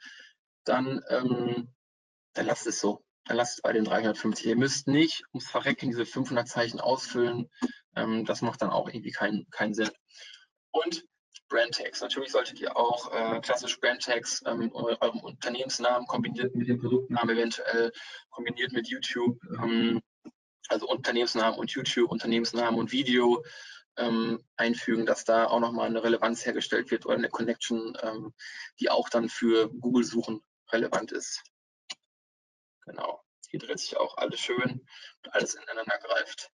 [0.70, 1.74] dann, ähm,
[2.34, 3.04] dann lasst es so.
[3.26, 4.46] Dann lasst es bei den 350.
[4.46, 7.50] Ihr müsst nicht ums Verrecken diese 500 Zeichen ausfüllen.
[7.96, 9.90] Ähm, das macht dann auch irgendwie keinen keinen Sinn.
[10.72, 11.04] Und
[11.50, 12.02] Brandtags.
[12.02, 17.92] Natürlich solltet ihr auch äh, klassisch Brandtags ähm, eurem Unternehmensnamen kombiniert mit dem Produktnamen eventuell,
[18.30, 20.00] kombiniert mit YouTube, ähm,
[20.68, 23.44] also Unternehmensnamen und YouTube, Unternehmensnamen und Video
[23.98, 28.34] ähm, einfügen, dass da auch nochmal eine Relevanz hergestellt wird oder eine Connection, ähm,
[28.80, 31.44] die auch dann für Google-Suchen relevant ist.
[32.86, 33.24] Genau.
[33.50, 34.88] Hier dreht sich auch alles schön
[35.24, 36.52] und alles ineinander greift.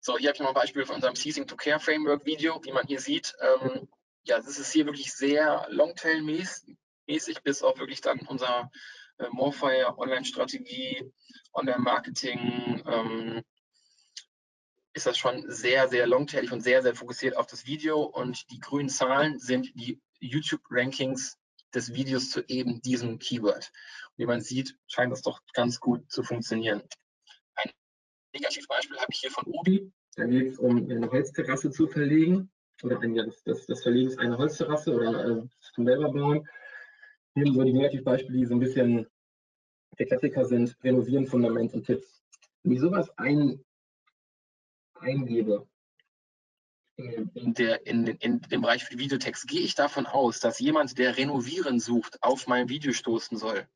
[0.00, 2.72] So, hier habe ich noch ein Beispiel von unserem Ceasing to Care Framework Video, wie
[2.72, 3.34] man hier sieht.
[3.40, 3.88] Ähm,
[4.24, 8.70] ja, das ist hier wirklich sehr Longtail-mäßig, bis auf wirklich dann unser
[9.18, 11.10] äh, Morefire Online-Strategie,
[11.52, 13.44] Online-Marketing, ähm,
[14.92, 18.02] ist das schon sehr, sehr longtailig und sehr, sehr fokussiert auf das Video.
[18.02, 21.38] Und die grünen Zahlen sind die YouTube-Rankings
[21.74, 23.70] des Videos zu eben diesem Keyword.
[24.10, 26.82] Und wie man sieht, scheint das doch ganz gut zu funktionieren.
[28.34, 29.92] Negativbeispiel habe ich hier von Obi.
[30.16, 32.50] Da geht es um eine Holzterrasse zu verlegen.
[32.82, 35.42] Oder ein, das, das, das Verlegen ist eine Holzterrasse oder äh,
[35.74, 36.48] zum selber bauen.
[37.34, 39.06] Hier so die Negativbeispiele, die so ein bisschen
[39.98, 42.22] der Klassiker sind, Renovieren, Fundament und Tipps.
[42.62, 43.64] Wenn ich sowas ein,
[44.94, 45.68] eingebe
[46.96, 50.98] in, in, der, in, in, dem Bereich für Videotext, gehe ich davon aus, dass jemand,
[50.98, 53.66] der Renovieren sucht, auf mein Video stoßen soll.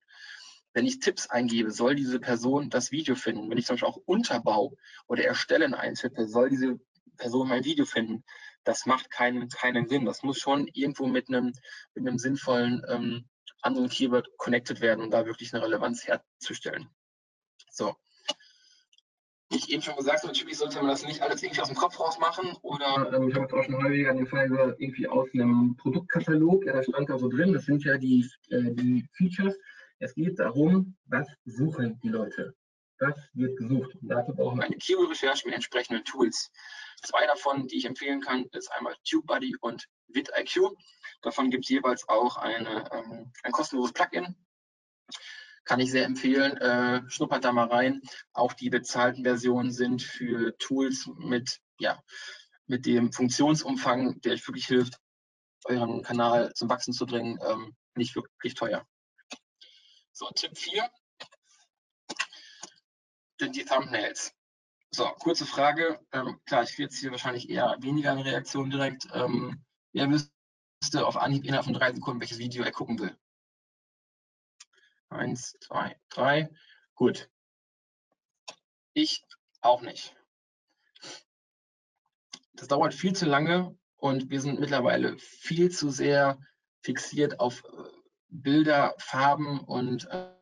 [0.72, 3.50] Wenn ich Tipps eingebe, soll diese Person das Video finden.
[3.50, 4.76] Wenn ich zum Beispiel auch Unterbau
[5.06, 6.78] oder Erstellen eintippe, soll diese
[7.16, 8.22] Person mein Video finden.
[8.64, 10.04] Das macht keinen, keinen Sinn.
[10.04, 11.52] Das muss schon irgendwo mit einem,
[11.94, 13.28] mit einem sinnvollen ähm,
[13.62, 16.88] anderen Keyword connected werden, um da wirklich eine Relevanz herzustellen.
[17.70, 17.96] So.
[19.50, 21.76] Wie ich eben schon gesagt habe, natürlich sollte man das nicht alles irgendwie aus dem
[21.76, 25.08] Kopf raus machen oder ähm, ich habe jetzt auch schon häufiger den Fall gehört, irgendwie
[25.08, 29.08] aus einem Produktkatalog, ja, da stand da so drin, das sind ja die, äh, die
[29.14, 29.56] Features,
[30.00, 32.54] es geht darum, was suchen die Leute?
[33.00, 33.94] Was wird gesucht?
[34.00, 36.50] Und dafür brauchen wir eine Keyword-Recherche mit entsprechenden Tools.
[37.02, 40.76] Zwei davon, die ich empfehlen kann, ist einmal TubeBuddy und vidIQ.
[41.22, 44.36] Davon gibt es jeweils auch eine, ähm, ein kostenloses Plugin.
[45.68, 46.56] Kann ich sehr empfehlen.
[46.56, 48.00] Äh, schnuppert da mal rein.
[48.32, 52.02] Auch die bezahlten Versionen sind für Tools mit, ja,
[52.66, 54.98] mit dem Funktionsumfang, der euch wirklich hilft,
[55.66, 58.86] euren Kanal zum Wachsen zu bringen, ähm, nicht wirklich teuer.
[60.12, 60.88] So, Tipp 4
[63.38, 64.32] sind die Thumbnails.
[64.90, 66.00] So, kurze Frage.
[66.12, 69.06] Ähm, klar, ich kriege jetzt hier wahrscheinlich eher weniger eine Reaktion direkt.
[69.12, 73.14] Ähm, wer wüsste auf Anhieb innerhalb von drei Sekunden, welches Video er gucken will?
[75.10, 76.50] Eins, zwei, drei.
[76.94, 77.30] Gut.
[78.92, 79.24] Ich
[79.60, 80.14] auch nicht.
[82.54, 86.38] Das dauert viel zu lange und wir sind mittlerweile viel zu sehr
[86.82, 87.90] fixiert auf äh,
[88.28, 90.34] Bilder, Farben und äh,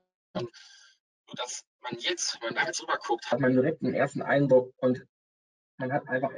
[1.35, 4.72] dass man jetzt, wenn man da jetzt rüber guckt, hat man direkt einen ersten Eindruck
[4.79, 5.07] und
[5.79, 6.33] man hat einfach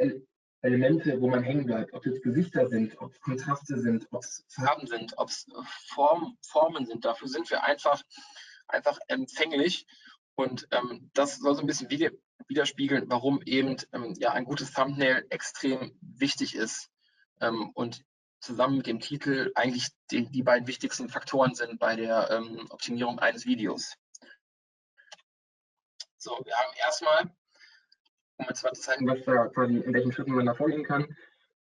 [0.62, 4.44] Elemente, wo man hängen bleibt, ob es Gesichter sind, ob es Kontraste sind, ob es
[4.48, 5.46] Farben sind, ob es
[5.88, 7.04] Form, Formen sind.
[7.04, 8.02] Dafür sind wir einfach,
[8.66, 9.86] einfach empfänglich.
[10.34, 11.90] Und ähm, das soll so ein bisschen
[12.48, 16.90] widerspiegeln, warum eben ähm, ja, ein gutes Thumbnail extrem wichtig ist.
[17.40, 18.04] Ähm, und
[18.40, 23.18] zusammen mit dem Titel eigentlich die, die beiden wichtigsten Faktoren sind bei der ähm, Optimierung
[23.18, 23.94] eines Videos.
[26.16, 27.30] So, wir haben erstmal
[28.38, 31.16] um jetzt mal zu zeigen, was da quasi, in welchen Schritten man da vorgehen kann.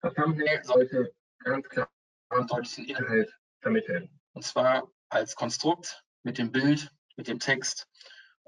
[0.00, 1.90] Das Thumbnail sollte ganz klar
[2.28, 4.10] einen deutlichen Inhalt vermitteln.
[4.32, 7.88] Und zwar als Konstrukt mit dem Bild, mit dem Text,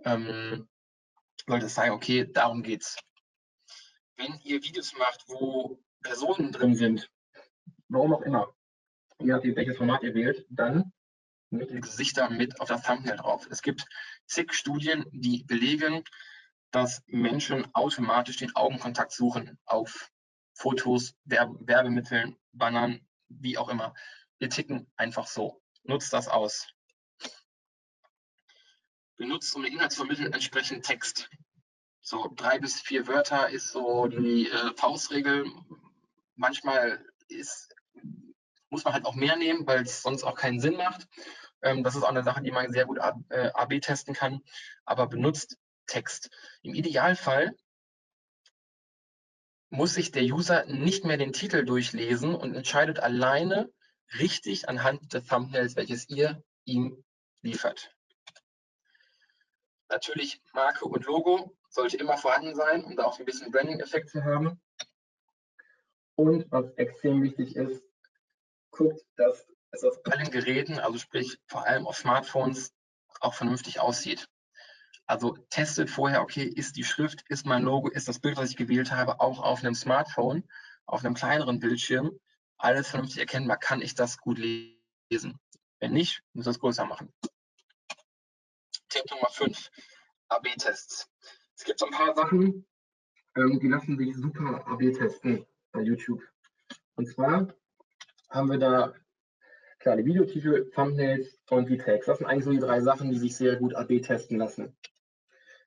[0.04, 0.68] ähm,
[1.46, 2.98] sollte es sagen, okay, darum geht's.
[4.16, 7.11] Wenn ihr Videos macht, wo Personen drin sind,
[7.88, 8.54] warum auch immer,
[9.18, 10.92] je nachdem, welches Format ihr wählt, dann
[11.50, 13.46] mit den Gesichtern mit auf das Thumbnail drauf.
[13.50, 13.87] Es gibt
[14.26, 16.04] zig Studien, die belegen,
[16.70, 20.11] dass Menschen automatisch den Augenkontakt suchen auf
[20.54, 23.94] Fotos, Werbemitteln, Bannern, wie auch immer.
[24.38, 25.62] Wir ticken einfach so.
[25.85, 26.68] Nutzt das aus.
[29.16, 31.30] Benutzt, um den Inhalt zu vermitteln, entsprechend Text.
[32.00, 35.46] So drei bis vier Wörter ist so die äh, Faustregel.
[36.37, 37.74] Manchmal ist,
[38.70, 41.06] muss man halt auch mehr nehmen, weil es sonst auch keinen Sinn macht.
[41.62, 44.40] Ähm, das ist auch eine Sache, die man sehr gut AB äh, testen kann.
[44.85, 45.59] Aber benutzt
[45.90, 46.31] Text.
[46.62, 47.55] Im Idealfall
[49.70, 53.72] muss sich der User nicht mehr den Titel durchlesen und entscheidet alleine
[54.18, 57.05] richtig anhand des Thumbnails, welches ihr ihm
[57.42, 57.94] liefert.
[59.88, 64.24] Natürlich Marke und Logo sollte immer vorhanden sein, um da auch ein bisschen Branding-Effekt zu
[64.24, 64.61] haben.
[66.14, 67.83] Und was extrem wichtig ist,
[68.70, 72.72] guckt, dass es auf allen Geräten, also sprich vor allem auf Smartphones,
[73.20, 74.29] auch vernünftig aussieht.
[75.10, 78.56] Also testet vorher, okay, ist die Schrift, ist mein Logo, ist das Bild, was ich
[78.56, 80.48] gewählt habe, auch auf einem Smartphone,
[80.86, 82.12] auf einem kleineren Bildschirm,
[82.58, 85.40] alles vernünftig erkennbar, kann ich das gut lesen.
[85.80, 87.12] Wenn nicht, muss ich das größer machen.
[88.88, 89.70] Tipp Nummer 5,
[90.28, 91.10] AB-Tests.
[91.56, 92.64] Es gibt so ein paar Sachen,
[93.34, 96.22] ähm, die lassen sich super AB testen bei YouTube.
[96.94, 97.52] Und zwar
[98.28, 98.94] haben wir da
[99.84, 102.06] die Videotitel, Thumbnails und die Tags.
[102.06, 104.76] Das sind eigentlich so die drei Sachen, die sich sehr gut AB testen lassen.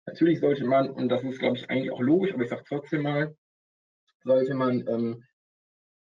[0.06, 3.04] Natürlich sollte man, und das ist glaube ich eigentlich auch logisch, aber ich sage trotzdem
[3.04, 3.36] mal,
[4.24, 5.24] sollte man ähm,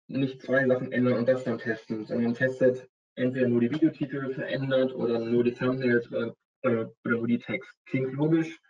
[0.07, 4.92] nicht zwei Sachen ändern und das dann testen, sondern testet entweder nur die Videotitel verändert
[4.94, 7.72] oder nur die Thumbnails oder, oder, oder nur die Text.
[7.87, 8.61] Klingt logisch,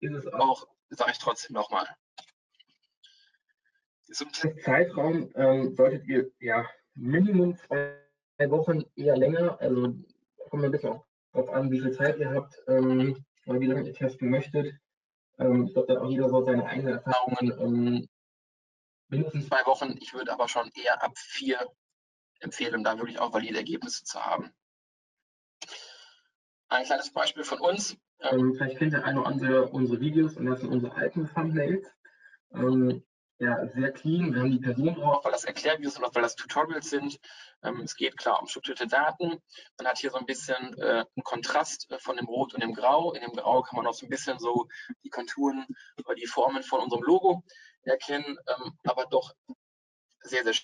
[0.00, 1.86] ist es auch, sage ich trotzdem nochmal.
[4.04, 7.96] Zum Testzeitraum ähm, solltet ihr ja Minimum zwei
[8.48, 9.94] Wochen, eher länger, also
[10.48, 11.00] kommt ein bisschen
[11.32, 14.74] darauf an, wie viel Zeit ihr habt ähm, oder wie lange ihr testen möchtet.
[15.38, 18.08] Ähm, ich glaube, da auch jeder so seine eigenen Erfahrungen ähm,
[19.08, 19.96] mindestens zwei Wochen.
[20.00, 21.58] Ich würde aber schon eher ab vier
[22.40, 24.52] empfehlen, um da wirklich auch valide Ergebnisse zu haben.
[26.68, 27.96] Ein kleines Beispiel von uns.
[28.20, 31.86] Ähm, vielleicht kennt ihr eine oder andere unsere Videos und das sind unsere alten Thumbnails.
[32.52, 33.04] Ähm,
[33.38, 34.32] ja, sehr clean.
[34.32, 37.20] Wir haben die Person drauf, weil das Erklärvideos sind, weil das Tutorials sind.
[37.62, 39.40] Ähm, es geht klar um strukturierte Daten.
[39.78, 42.74] Man hat hier so ein bisschen äh, einen Kontrast äh, von dem Rot und dem
[42.74, 43.12] Grau.
[43.12, 44.68] In dem Grau kann man auch so ein bisschen so
[45.04, 45.66] die Konturen
[46.04, 47.42] oder die Formen von unserem Logo
[47.82, 49.34] erkennen, ähm, aber doch
[50.20, 50.54] sehr, sehr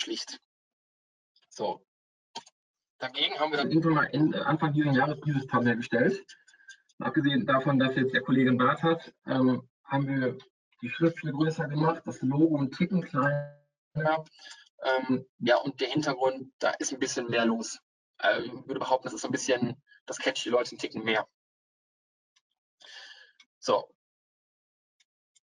[0.00, 0.40] schlicht.
[1.48, 1.84] So.
[2.98, 6.24] Dagegen haben wir dann irgendwann mal Ende, Anfang dieses Jahres dieses Tablet gestellt.
[6.98, 10.38] Abgesehen davon, dass jetzt der Kollege einen Bart hat, ähm, haben wir
[10.82, 14.24] die Schrift viel größer gemacht, das Logo ein Ticken kleiner.
[14.82, 17.78] Ähm, ja, und der Hintergrund, da ist ein bisschen mehr los.
[18.18, 21.04] Äh, ich würde behaupten, das ist so ein bisschen, das catcht die Leute ein Ticken
[21.04, 21.26] mehr.
[23.58, 23.88] So.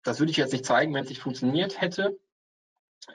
[0.03, 2.19] Das würde ich jetzt nicht zeigen, wenn es nicht funktioniert hätte.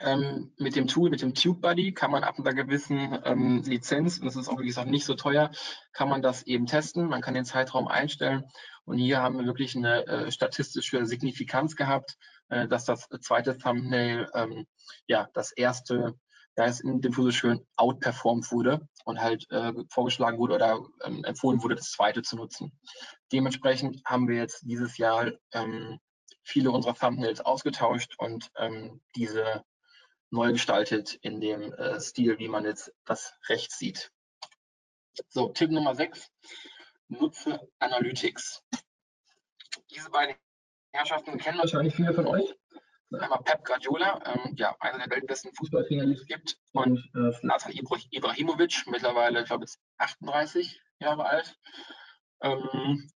[0.00, 4.26] Ähm, mit dem Tool, mit dem TubeBuddy kann man ab einer gewissen ähm, Lizenz, und
[4.26, 5.50] das ist auch wie gesagt nicht so teuer,
[5.92, 7.08] kann man das eben testen.
[7.08, 8.44] Man kann den Zeitraum einstellen
[8.84, 12.16] und hier haben wir wirklich eine äh, statistische Signifikanz gehabt,
[12.52, 14.66] äh, dass das zweite Thumbnail, ähm,
[15.06, 16.14] ja, das erste,
[16.54, 21.24] da ist in dem so schön outperformed wurde und halt äh, vorgeschlagen wurde oder ähm,
[21.24, 22.78] empfohlen wurde, das zweite zu nutzen.
[23.32, 25.98] Dementsprechend haben wir jetzt dieses Jahr ähm,
[26.44, 29.64] viele unserer Thumbnails ausgetauscht und ähm, diese
[30.30, 34.12] neu gestaltet in dem äh, Stil, wie man jetzt das rechts sieht.
[35.28, 36.30] So, Tipp Nummer 6.
[37.08, 38.62] Nutze Analytics.
[39.90, 40.36] Diese beiden
[40.92, 42.54] Herrschaften kennen wahrscheinlich viele von euch.
[43.10, 48.86] Einmal Pep Guardiola, ähm, ja, einer der weltbesten Fußballtrainer, die es gibt, und äh, Ibrahimovic,
[48.86, 51.58] mittlerweile, ich glaube, jetzt 38 Jahre alt.
[52.42, 53.10] Ähm,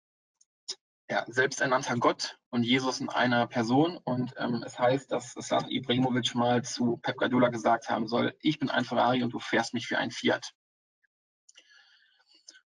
[1.09, 3.97] ja, selbsternannter Gott und Jesus in einer Person.
[4.05, 8.59] Und ähm, es heißt, dass Slatan Ibrahimovic mal zu Pep Guardiola gesagt haben soll, ich
[8.59, 10.53] bin ein Ferrari und du fährst mich für ein Fiat.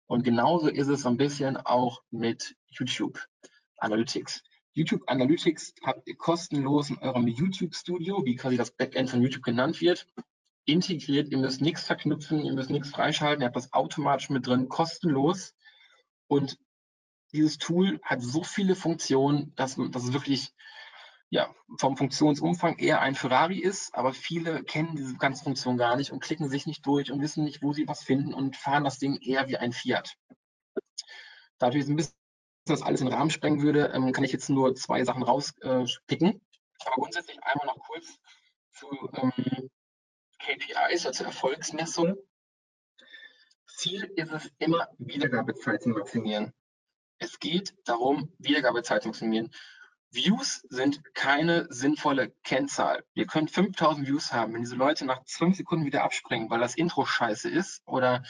[0.06, 3.24] Und genauso ist es so ein bisschen auch mit YouTube
[3.76, 4.42] Analytics.
[4.72, 9.42] YouTube Analytics habt ihr kostenlos in eurem YouTube Studio, wie quasi das Backend von YouTube
[9.42, 10.06] genannt wird,
[10.64, 11.28] integriert.
[11.30, 15.54] Ihr müsst nichts verknüpfen, ihr müsst nichts freischalten, ihr habt das automatisch mit drin, kostenlos.
[16.28, 16.58] Und
[17.32, 20.52] dieses Tool hat so viele Funktionen, dass, dass es wirklich
[21.30, 26.10] ja, vom Funktionsumfang eher ein Ferrari ist, aber viele kennen diese ganze Funktion gar nicht
[26.10, 28.98] und klicken sich nicht durch und wissen nicht, wo sie was finden und fahren das
[28.98, 30.16] Ding eher wie ein Fiat.
[31.58, 32.19] Dadurch ein bisschen
[32.70, 36.40] das alles in den Rahmen sprengen würde, ähm, kann ich jetzt nur zwei Sachen rauspicken.
[36.84, 38.18] Aber grundsätzlich einmal noch kurz
[38.72, 39.70] zu ähm,
[40.38, 42.16] KPIs, also Erfolgsmessung.
[43.66, 46.52] Ziel ist es immer, Wiedergabezeit zu maximieren.
[47.18, 49.50] Es geht darum, Wiedergabezeit zu maximieren.
[50.10, 53.04] Views sind keine sinnvolle Kennzahl.
[53.14, 56.74] Ihr könnt 5000 Views haben, wenn diese Leute nach 5 Sekunden wieder abspringen, weil das
[56.74, 58.24] Intro scheiße ist oder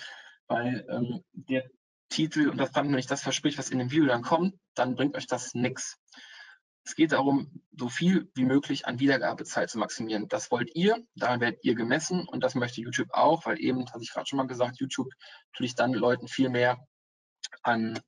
[0.47, 1.71] weil ähm, der
[2.11, 5.17] Titel und das Thumbnail nicht das verspricht, was in dem Video dann kommt, dann bringt
[5.17, 5.97] euch das nichts.
[6.85, 10.29] Es geht darum, so viel wie möglich an Wiedergabezeit zu maximieren.
[10.29, 14.03] Das wollt ihr, daran werdet ihr gemessen und das möchte YouTube auch, weil eben, hatte
[14.03, 15.09] ich gerade schon mal gesagt, YouTube
[15.53, 16.79] natürlich dann Leuten viel mehr
[17.63, 18.01] an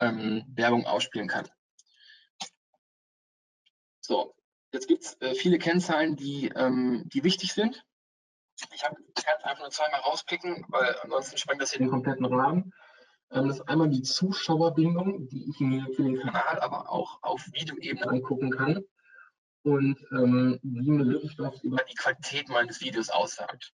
[0.00, 1.48] ähm, Werbung ausspielen kann.
[4.00, 4.34] So,
[4.72, 7.84] jetzt gibt es äh, viele Kennzahlen, die, ähm, die wichtig sind.
[8.72, 8.96] Ich kann
[9.42, 12.72] einfach nur zweimal rauspicken, weil ansonsten sprengt das hier den kompletten Rahmen.
[13.30, 17.46] Ähm, das ist einmal die Zuschauerbindung, die ich mir für den Kanal, aber auch auf
[17.52, 18.84] Videoebene angucken kann
[19.62, 23.72] und ähm, wie mir wirklich was über die Qualität meines Videos aussagt.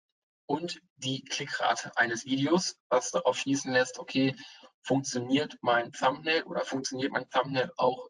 [0.46, 4.34] Und die Klickrate eines Videos, was darauf schließen lässt, okay,
[4.82, 8.08] funktioniert mein Thumbnail oder funktioniert mein Thumbnail auch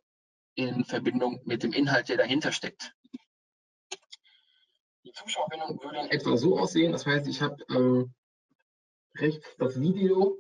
[0.55, 2.95] in Verbindung mit dem Inhalt, der dahinter steckt.
[5.05, 6.93] Die Zuschauerbindung würde dann etwa so aussehen.
[6.93, 8.13] Das heißt, ich habe ähm,
[9.17, 10.39] rechts das Video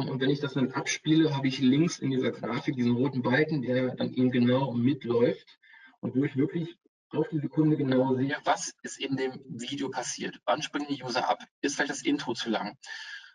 [0.00, 3.62] und wenn ich das dann abspiele, habe ich links in dieser Grafik diesen roten Balken,
[3.62, 5.58] der dann eben genau mitläuft
[6.00, 6.76] und wo ich wirklich
[7.10, 10.40] auf die Sekunde genau sehe, was ist in dem Video passiert.
[10.46, 11.44] Wann springen die User ab?
[11.60, 12.76] Ist vielleicht das Intro zu lang?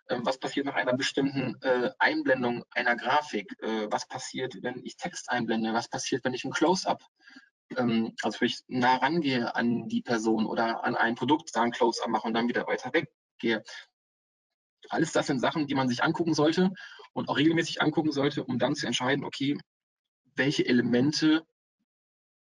[0.10, 3.56] Ähm, was passiert nach einer bestimmten äh, Einblendung einer Grafik?
[3.62, 5.74] Äh, was passiert, wenn ich Text einblende?
[5.74, 7.04] Was passiert, wenn ich ein Close-up,
[7.78, 11.72] ähm, also wenn ich nah rangehe an die Person oder an ein Produkt, da ein
[11.72, 13.64] Close-up mache und dann wieder weiter weggehe?
[14.90, 16.72] Alles das sind Sachen, die man sich angucken sollte
[17.14, 19.58] und auch regelmäßig angucken sollte, um dann zu entscheiden, okay,
[20.36, 21.46] welche Elemente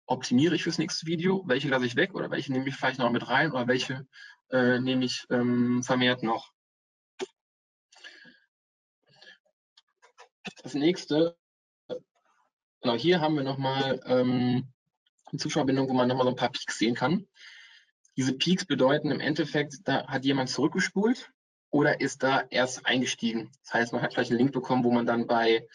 [0.06, 3.10] optimiere ich fürs nächste Video, welche lasse ich weg oder welche nehme ich vielleicht noch
[3.10, 4.06] mit rein oder welche
[4.50, 6.52] äh, nehme ich ähm, vermehrt noch.
[10.62, 11.36] Das nächste,
[12.82, 14.68] genau hier haben wir nochmal ähm,
[15.26, 17.26] eine Zuschauerbindung, wo man nochmal so ein paar Peaks sehen kann.
[18.16, 21.32] Diese Peaks bedeuten im Endeffekt, da hat jemand zurückgespult
[21.74, 23.50] oder ist da erst eingestiegen.
[23.64, 25.66] Das heißt, man hat vielleicht einen Link bekommen, wo man dann bei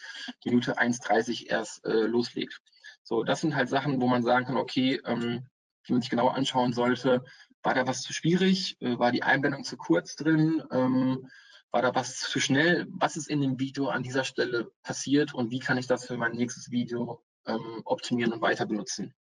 [0.46, 2.62] Minute 1,30 erst äh, loslegt.
[3.02, 5.46] So, das sind halt Sachen, wo man sagen kann, okay, ähm,
[5.86, 7.22] die man sich genau anschauen sollte.
[7.62, 8.80] War da was zu schwierig?
[8.80, 10.62] Äh, war die Einblendung zu kurz drin?
[10.72, 11.28] Ähm,
[11.70, 12.86] war da was zu schnell?
[12.92, 16.16] Was ist in dem Video an dieser Stelle passiert und wie kann ich das für
[16.16, 19.12] mein nächstes Video ähm, optimieren und weiter benutzen?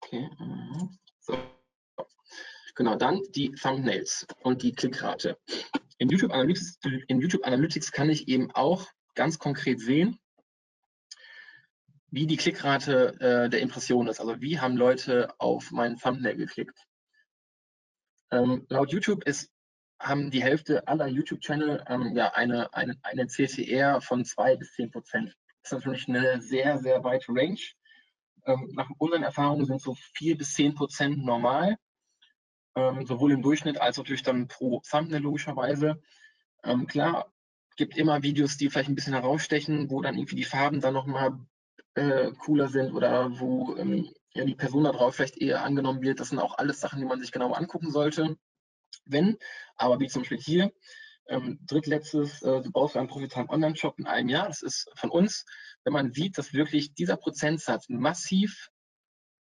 [0.00, 0.28] Okay.
[0.40, 0.98] Mhm.
[1.20, 1.38] So.
[2.74, 5.38] Genau, dann die Thumbnails und die Klickrate.
[5.98, 10.18] In YouTube, Analytics, in YouTube Analytics kann ich eben auch ganz konkret sehen,
[12.10, 14.20] wie die Klickrate äh, der Impression ist.
[14.20, 16.78] Also wie haben Leute auf meinen Thumbnail geklickt.
[18.30, 19.50] Ähm, laut YouTube ist
[20.00, 24.90] haben die Hälfte aller YouTube-Channel ähm, ja eine, eine, eine CTR von 2 bis 10
[24.90, 25.36] Prozent.
[25.62, 27.60] Das ist natürlich eine sehr, sehr weite Range.
[28.44, 31.76] Ähm, nach unseren Erfahrungen sind so 4 bis 10 Prozent normal,
[32.74, 36.02] ähm, sowohl im Durchschnitt als natürlich dann pro Thumbnail logischerweise.
[36.62, 37.32] Ähm, klar,
[37.76, 41.38] gibt immer Videos, die vielleicht ein bisschen herausstechen, wo dann irgendwie die Farben dann nochmal
[41.94, 46.20] äh, cooler sind oder wo ähm, ja, die Person da drauf vielleicht eher angenommen wird.
[46.20, 48.36] Das sind auch alles Sachen, die man sich genau angucken sollte.
[49.04, 49.38] Wenn,
[49.76, 50.72] aber wie zum Beispiel hier,
[51.26, 55.44] ähm, drittletztes, äh, du baust einen profitablen Online-Shop in einem Jahr, das ist von uns,
[55.84, 58.70] wenn man sieht, dass wirklich dieser Prozentsatz massiv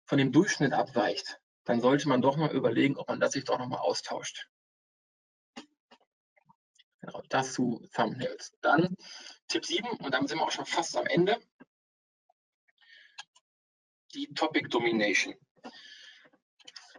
[0.06, 3.58] von dem Durchschnitt abweicht, dann sollte man doch mal überlegen, ob man das sich doch
[3.58, 4.48] nochmal austauscht.
[7.00, 8.52] Genau, das zu Thumbnails.
[8.62, 8.96] Dann
[9.48, 11.38] Tipp 7, und damit sind wir auch schon fast am Ende.
[14.14, 15.34] Die Topic Domination.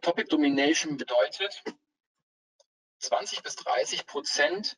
[0.01, 1.63] Topic Domination bedeutet,
[2.99, 4.77] 20 bis 30 Prozent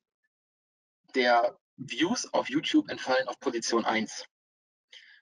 [1.15, 4.25] der Views auf YouTube entfallen auf Position 1.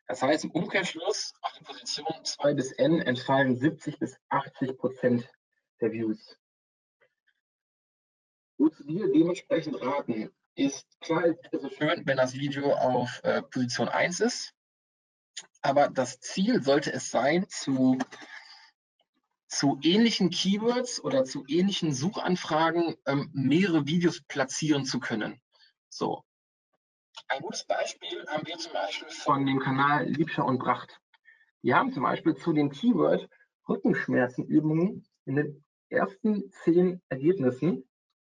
[0.07, 5.29] Das heißt, im Umkehrschluss auf die Position 2 bis N entfallen 70 bis 80 Prozent
[5.81, 6.37] der Views.
[8.57, 13.89] Wozu wir dementsprechend raten, ist klar, es ist schön, wenn das Video auf äh, Position
[13.89, 14.53] 1 ist,
[15.61, 17.97] aber das Ziel sollte es sein, zu
[19.47, 25.39] zu ähnlichen Keywords oder zu ähnlichen Suchanfragen ähm, mehrere Videos platzieren zu können.
[25.89, 26.23] So.
[27.27, 30.99] Ein gutes Beispiel haben wir zum Beispiel von dem Kanal Liebscher und Bracht.
[31.61, 33.27] Wir haben zum Beispiel zu dem Keyword
[33.67, 37.87] Rückenschmerzenübungen in den ersten zehn Ergebnissen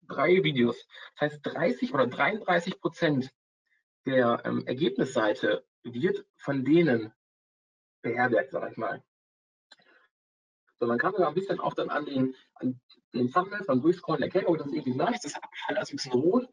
[0.08, 0.86] drei Videos.
[1.14, 3.30] Das heißt, 30 oder 33 Prozent
[4.06, 7.12] der ähm, Ergebnisseite wird von denen
[8.02, 9.02] beherbergt, sag ich mal.
[10.80, 12.80] So, man kann sogar ein bisschen auch dann an den, an
[13.12, 16.12] den Thumbnails beim Durchscrollen erkennen, oh, das ist irgendwie nice, das ist alles ein bisschen
[16.12, 16.48] rot.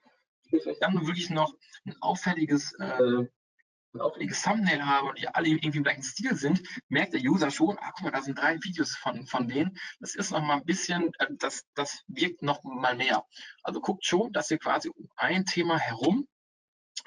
[0.51, 1.53] Ich dann wirklich noch
[1.85, 3.25] ein auffälliges, äh,
[3.93, 7.51] ein auffälliges Thumbnail habe und die alle irgendwie im gleichen Stil sind, merkt der User
[7.51, 9.77] schon, ah, guck mal, da sind drei Videos von, von denen.
[9.99, 13.25] Das ist noch mal ein bisschen, äh, das, das wirkt noch mal mehr.
[13.63, 16.27] Also guckt schon, dass ihr quasi um ein Thema herum,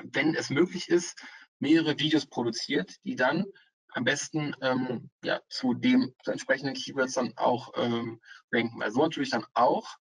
[0.03, 1.21] wenn es möglich ist,
[1.59, 3.45] mehrere Videos produziert, die dann
[3.93, 8.21] am besten ähm, ja, zu dem zu entsprechenden Keywords dann auch ähm,
[8.53, 8.83] ranken.
[8.83, 9.97] Also natürlich dann auch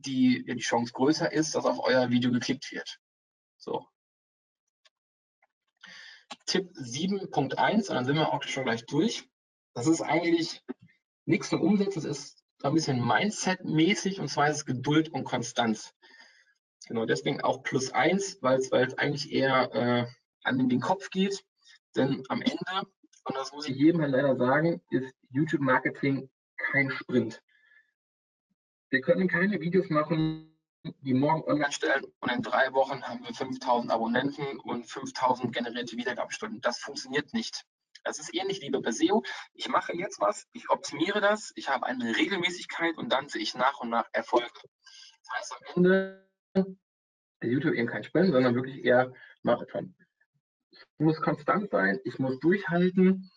[0.00, 2.98] die, ja, die Chance größer ist, dass auf euer Video geklickt wird.
[3.56, 3.86] So.
[6.46, 9.28] Tipp 7.1, und dann sind wir auch schon gleich durch.
[9.74, 10.62] Das ist eigentlich
[11.24, 15.94] nichts zum Umsetzen, das ist ein bisschen Mindset-mäßig, und zwar ist es Geduld und Konstanz.
[16.88, 20.06] Genau, deswegen auch plus eins, weil es eigentlich eher äh,
[20.42, 21.44] an den Kopf geht.
[21.96, 22.88] Denn am Ende,
[23.24, 27.42] und das muss ich jedem leider sagen, ist YouTube-Marketing kein Sprint.
[28.90, 33.32] Wir können keine Videos machen, die morgen online stellen und in drei Wochen haben wir
[33.32, 36.60] 5000 Abonnenten und 5000 generierte Wiedergabestunden.
[36.60, 37.64] Das funktioniert nicht.
[38.02, 39.22] Das ist ähnlich wie bei SEO.
[39.54, 43.54] Ich mache jetzt was, ich optimiere das, ich habe eine Regelmäßigkeit und dann sehe ich
[43.54, 44.50] nach und nach Erfolg.
[44.52, 49.12] Das heißt am Ende der YouTube eben kein Sprint, sondern wirklich eher
[49.42, 49.94] Marathon.
[50.70, 53.30] Ich muss konstant sein, ich muss durchhalten,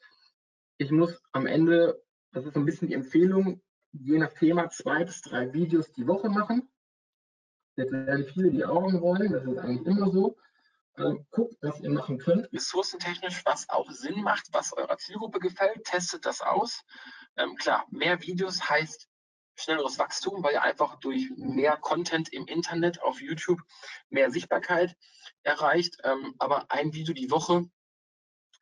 [0.77, 3.61] ich muss am Ende, das ist so ein bisschen die Empfehlung,
[3.93, 6.69] je nach Thema zwei bis drei Videos die Woche machen.
[7.75, 10.37] Jetzt werden viele die Augen rollen, das ist eigentlich immer so.
[10.97, 15.83] Ähm, guckt, was ihr machen könnt, ressourcentechnisch, was auch Sinn macht, was eurer Zielgruppe gefällt,
[15.85, 16.83] testet das aus.
[17.35, 19.07] Ähm, klar, mehr Videos heißt
[19.55, 23.61] schnelleres Wachstum, weil ihr einfach durch mehr Content im Internet auf YouTube
[24.09, 24.95] mehr Sichtbarkeit
[25.41, 25.97] erreicht.
[26.03, 27.65] Ähm, aber ein Video die Woche,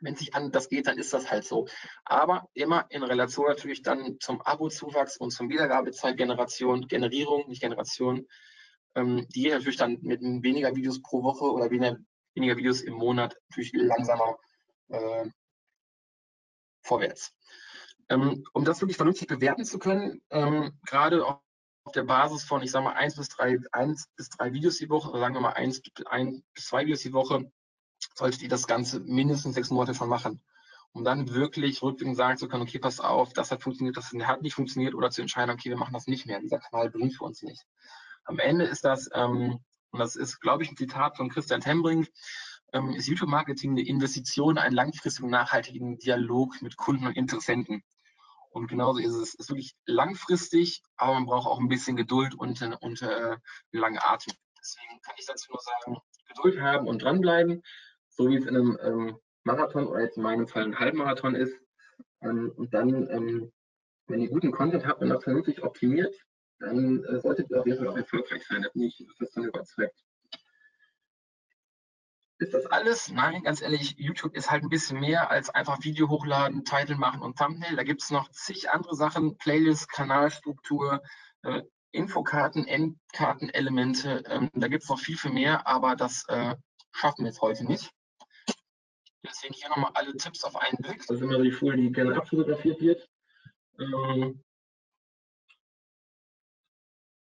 [0.01, 1.67] wenn sich an das geht, dann ist das halt so.
[2.03, 8.27] Aber immer in Relation natürlich dann zum Abo-Zuwachs und zum Wiedergabezeitgeneration, Generierung, nicht Generation,
[8.95, 11.97] ähm, die natürlich dann mit weniger Videos pro Woche oder weniger,
[12.33, 14.37] weniger Videos im Monat natürlich langsamer
[14.89, 15.29] äh,
[16.81, 17.33] vorwärts.
[18.09, 21.39] Ähm, um das wirklich vernünftig bewerten zu können, ähm, gerade auf
[21.95, 25.09] der Basis von, ich sage mal, eins bis drei, eins bis drei Videos die Woche,
[25.09, 27.51] oder sagen wir mal eins, ein bis zwei Videos die Woche,
[28.15, 30.41] solltet ihr das Ganze mindestens sechs Monate schon machen.
[30.93, 34.41] Um dann wirklich rückblickend sagen zu können, okay, pass auf, das hat funktioniert, das hat
[34.41, 36.41] nicht funktioniert, oder zu entscheiden, okay, wir machen das nicht mehr.
[36.41, 37.63] Dieser Kanal bringt für uns nicht.
[38.25, 39.59] Am Ende ist das, ähm,
[39.91, 42.07] und das ist, glaube ich, ein Zitat von Christian Tembring,
[42.73, 47.83] ähm, ist YouTube-Marketing eine Investition, einen langfristigen, nachhaltigen Dialog mit Kunden und Interessenten.
[48.51, 49.29] Und genauso ist es.
[49.29, 53.37] Es ist wirklich langfristig, aber man braucht auch ein bisschen Geduld und, und äh,
[53.71, 54.33] lange Atem.
[54.59, 55.97] Deswegen kann ich dazu nur sagen,
[56.27, 57.61] Geduld haben und dranbleiben,
[58.12, 61.57] so wie es in einem ähm, Marathon oder jetzt in meinem Fall ein Halbmarathon ist.
[62.22, 63.51] Ähm, und dann, ähm,
[64.07, 66.16] wenn ihr guten Content habt und das vernünftig optimiert,
[66.59, 68.62] dann äh, solltet ihr auf jeden Fall auch erfolgreich sein.
[68.62, 69.95] Da bin ich fest von überzeugt.
[72.38, 73.12] Ist das alles?
[73.12, 77.22] Nein, ganz ehrlich, YouTube ist halt ein bisschen mehr als einfach Video hochladen, Titel machen
[77.22, 77.76] und Thumbnail.
[77.76, 81.03] Da gibt es noch zig andere Sachen, Playlist, Kanalstruktur,
[81.43, 84.24] äh, Infokarten, Endkartenelemente.
[84.26, 86.55] Ähm, da gibt es noch viel, viel mehr, aber das äh,
[86.91, 87.91] schaffen wir jetzt heute nicht.
[89.24, 90.99] Deswegen hier nochmal alle Tipps auf einen Blick.
[90.99, 93.09] Das ist immer die Folie, die gerne abfotografiert wird.
[93.80, 94.43] Ähm,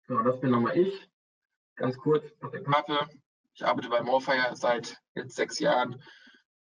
[0.06, 1.08] so, das bin nochmal ich.
[1.76, 3.08] Ganz kurz der Karte.
[3.54, 6.02] Ich arbeite bei Morfire seit jetzt sechs Jahren,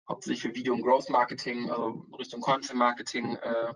[0.09, 3.37] hauptsächlich für Video- und Growth Marketing, also Richtung Content Marketing.
[3.37, 3.75] Äh,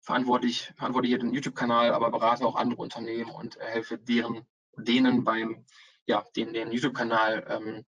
[0.00, 5.66] verantwortlich, verantworte hier den YouTube-Kanal, aber berate auch andere Unternehmen und helfe deren, denen beim,
[6.06, 7.84] ja, den, den YouTube-Kanal ähm,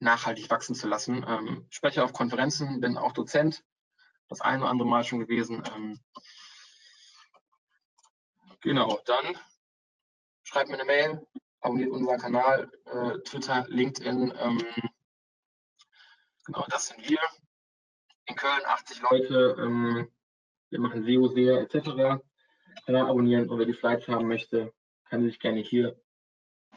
[0.00, 1.24] nachhaltig wachsen zu lassen.
[1.26, 3.62] Ähm, spreche auf Konferenzen, bin auch Dozent,
[4.28, 5.62] das ein oder andere Mal schon gewesen.
[5.74, 6.00] Ähm,
[8.60, 9.38] genau, dann
[10.42, 11.26] schreibt mir eine Mail,
[11.60, 14.32] abonniert unseren Kanal, äh, Twitter, LinkedIn.
[14.36, 14.64] Ähm,
[16.44, 17.20] genau, das sind wir.
[18.26, 19.56] In Köln 80 Leute.
[19.58, 20.10] Ähm,
[20.70, 22.22] wir machen SEO, SEA etc.
[22.86, 24.72] Kanal abonnieren und wer die Slides haben möchte,
[25.04, 26.00] kann sich gerne hier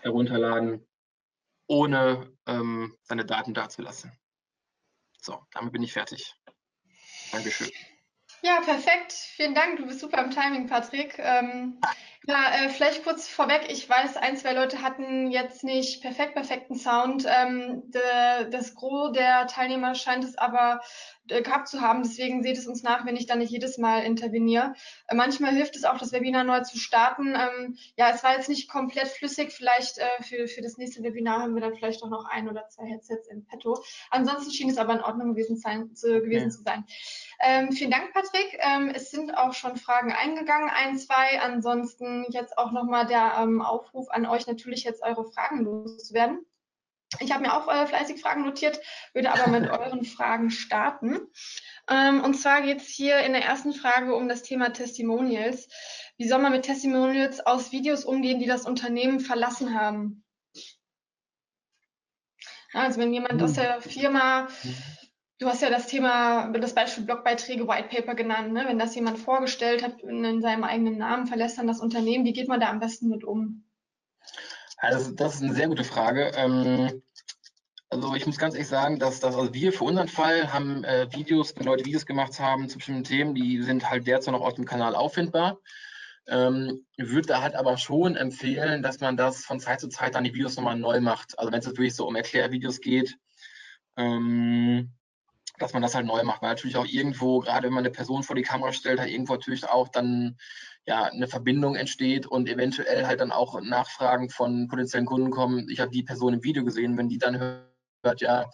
[0.02, 0.86] herunterladen,
[1.68, 4.12] ohne ähm, seine Daten dazulassen.
[5.22, 6.36] So, damit bin ich fertig.
[7.32, 7.72] Dankeschön.
[8.42, 9.14] Ja, perfekt.
[9.14, 9.78] Vielen Dank.
[9.78, 11.18] Du bist super im Timing, Patrick.
[11.18, 11.80] Ähm,
[12.26, 13.66] Ja, äh, vielleicht kurz vorweg.
[13.68, 17.26] Ich weiß, ein, zwei Leute hatten jetzt nicht perfekt perfekten Sound.
[17.28, 20.80] Ähm, de, das Gros der Teilnehmer scheint es aber
[21.28, 22.02] äh, gehabt zu haben.
[22.02, 24.74] Deswegen seht es uns nach, wenn ich da nicht jedes Mal interveniere.
[25.08, 27.36] Äh, manchmal hilft es auch, das Webinar neu zu starten.
[27.36, 29.52] Ähm, ja, es war jetzt nicht komplett flüssig.
[29.52, 32.70] Vielleicht äh, für, für das nächste Webinar haben wir dann vielleicht auch noch ein oder
[32.70, 33.84] zwei Headsets im Petto.
[34.12, 36.52] Ansonsten schien es aber in Ordnung gewesen, sein, zu, gewesen okay.
[36.52, 36.86] zu sein.
[37.42, 38.58] Ähm, vielen Dank, Patrick.
[38.60, 41.42] Ähm, es sind auch schon Fragen eingegangen, ein, zwei.
[41.42, 46.46] Ansonsten jetzt auch nochmal der ähm, Aufruf an euch, natürlich jetzt eure Fragen loszuwerden.
[47.20, 48.80] Ich habe mir auch äh, fleißig Fragen notiert,
[49.14, 51.20] würde aber mit euren Fragen starten.
[51.90, 55.68] Ähm, und zwar geht es hier in der ersten Frage um das Thema Testimonials.
[56.18, 60.24] Wie soll man mit Testimonials aus Videos umgehen, die das Unternehmen verlassen haben?
[62.74, 63.64] Also wenn jemand aus hm.
[63.64, 64.76] der Firma hm.
[65.44, 68.54] Du hast ja das Thema, das Beispiel Blogbeiträge, White Paper genannt.
[68.54, 68.64] Ne?
[68.66, 72.24] Wenn das jemand vorgestellt hat in seinem eigenen Namen, verlässt dann das Unternehmen.
[72.24, 73.66] Wie geht man da am besten mit um?
[74.78, 76.32] Also das ist eine sehr gute Frage.
[76.38, 77.04] Ähm,
[77.90, 81.12] also ich muss ganz ehrlich sagen, dass, dass also wir für unseren Fall haben äh,
[81.12, 84.54] Videos, wenn Leute Videos gemacht haben zu bestimmten Themen, die sind halt derzeit noch auf
[84.54, 85.60] dem Kanal auffindbar.
[86.26, 90.24] Ähm, würde da halt aber schon empfehlen, dass man das von Zeit zu Zeit dann
[90.24, 91.38] die Videos nochmal neu macht.
[91.38, 93.18] Also wenn es wirklich so um Erklärvideos geht,
[93.98, 94.94] ähm,
[95.60, 96.42] dass man das halt neu macht.
[96.42, 99.34] Weil natürlich auch irgendwo, gerade wenn man eine Person vor die Kamera stellt, da irgendwo
[99.34, 100.38] natürlich auch dann
[100.86, 105.70] ja eine Verbindung entsteht und eventuell halt dann auch Nachfragen von potenziellen Kunden kommen.
[105.70, 108.50] Ich habe die Person im Video gesehen, wenn die dann hört, ja,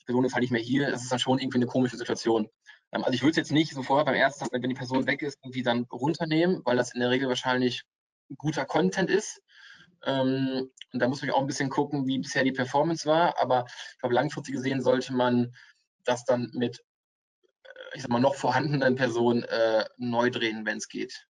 [0.00, 2.48] die Person ist halt nicht mehr hier, ist es dann schon irgendwie eine komische Situation.
[2.92, 5.38] Ähm, also ich würde es jetzt nicht sofort beim ersten, wenn die Person weg ist,
[5.42, 7.84] irgendwie dann runternehmen, weil das in der Regel wahrscheinlich
[8.36, 9.40] guter Content ist.
[10.04, 13.40] Ähm, und da muss man auch ein bisschen gucken, wie bisher die Performance war.
[13.40, 15.54] Aber ich glaube, langfristig gesehen sollte man
[16.04, 16.84] das dann mit,
[17.64, 21.26] äh, ich sag mal, noch vorhandenen Personen äh, neu drehen, wenn es geht.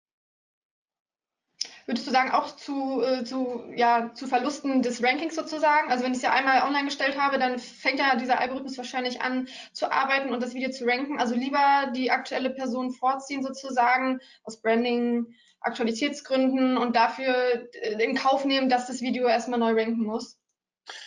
[1.87, 5.91] Würdest du sagen, auch zu, äh, zu, ja, zu Verlusten des Rankings sozusagen?
[5.91, 9.21] Also wenn ich es ja einmal online gestellt habe, dann fängt ja dieser Algorithmus wahrscheinlich
[9.21, 11.19] an zu arbeiten und das Video zu ranken.
[11.19, 17.35] Also lieber die aktuelle Person vorziehen sozusagen aus Branding, Aktualitätsgründen und dafür
[17.75, 20.39] äh, in Kauf nehmen, dass das Video erstmal neu ranken muss.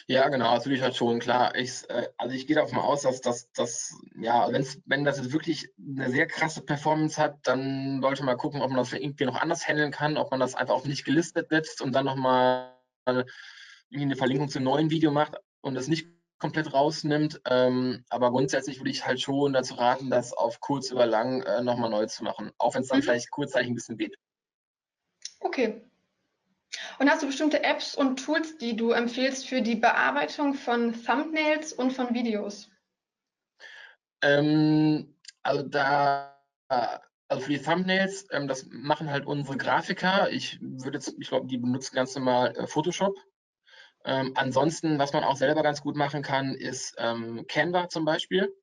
[0.07, 1.55] Ja, genau, das würde ich halt schon, klar.
[1.55, 5.33] Ich, äh, also ich gehe davon aus, dass das, dass, ja, wenn's, wenn das jetzt
[5.33, 9.39] wirklich eine sehr krasse Performance hat, dann sollte man gucken, ob man das irgendwie noch
[9.39, 14.15] anders handeln kann, ob man das einfach auf nicht gelistet setzt und dann nochmal eine
[14.15, 16.07] Verlinkung zu einem neuen Video macht und es nicht
[16.39, 17.41] komplett rausnimmt.
[17.45, 21.61] Ähm, aber grundsätzlich würde ich halt schon dazu raten, das auf kurz über lang äh,
[21.61, 23.03] nochmal neu zu machen, auch wenn es dann mhm.
[23.03, 24.15] vielleicht kurzzeitig ein bisschen weht.
[25.39, 25.83] Okay,
[26.99, 31.73] und hast du bestimmte Apps und Tools, die du empfiehlst für die Bearbeitung von Thumbnails
[31.73, 32.69] und von Videos?
[34.21, 36.35] Ähm, also da,
[36.67, 40.31] also für die Thumbnails, ähm, das machen halt unsere Grafiker.
[40.31, 43.15] Ich würde jetzt, ich glaube, die benutzen ganz normal äh, Photoshop.
[44.05, 48.53] Ähm, ansonsten, was man auch selber ganz gut machen kann, ist ähm, Canva zum Beispiel.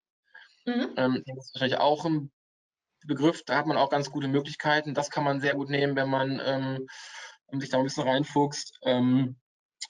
[0.66, 0.94] Mhm.
[0.96, 2.30] Ähm, das ist wahrscheinlich auch ein
[3.04, 3.42] Begriff.
[3.44, 4.94] Da hat man auch ganz gute Möglichkeiten.
[4.94, 6.86] Das kann man sehr gut nehmen, wenn man ähm,
[7.53, 8.78] und sich da ein bisschen reinfuchst.
[8.82, 9.36] Ähm,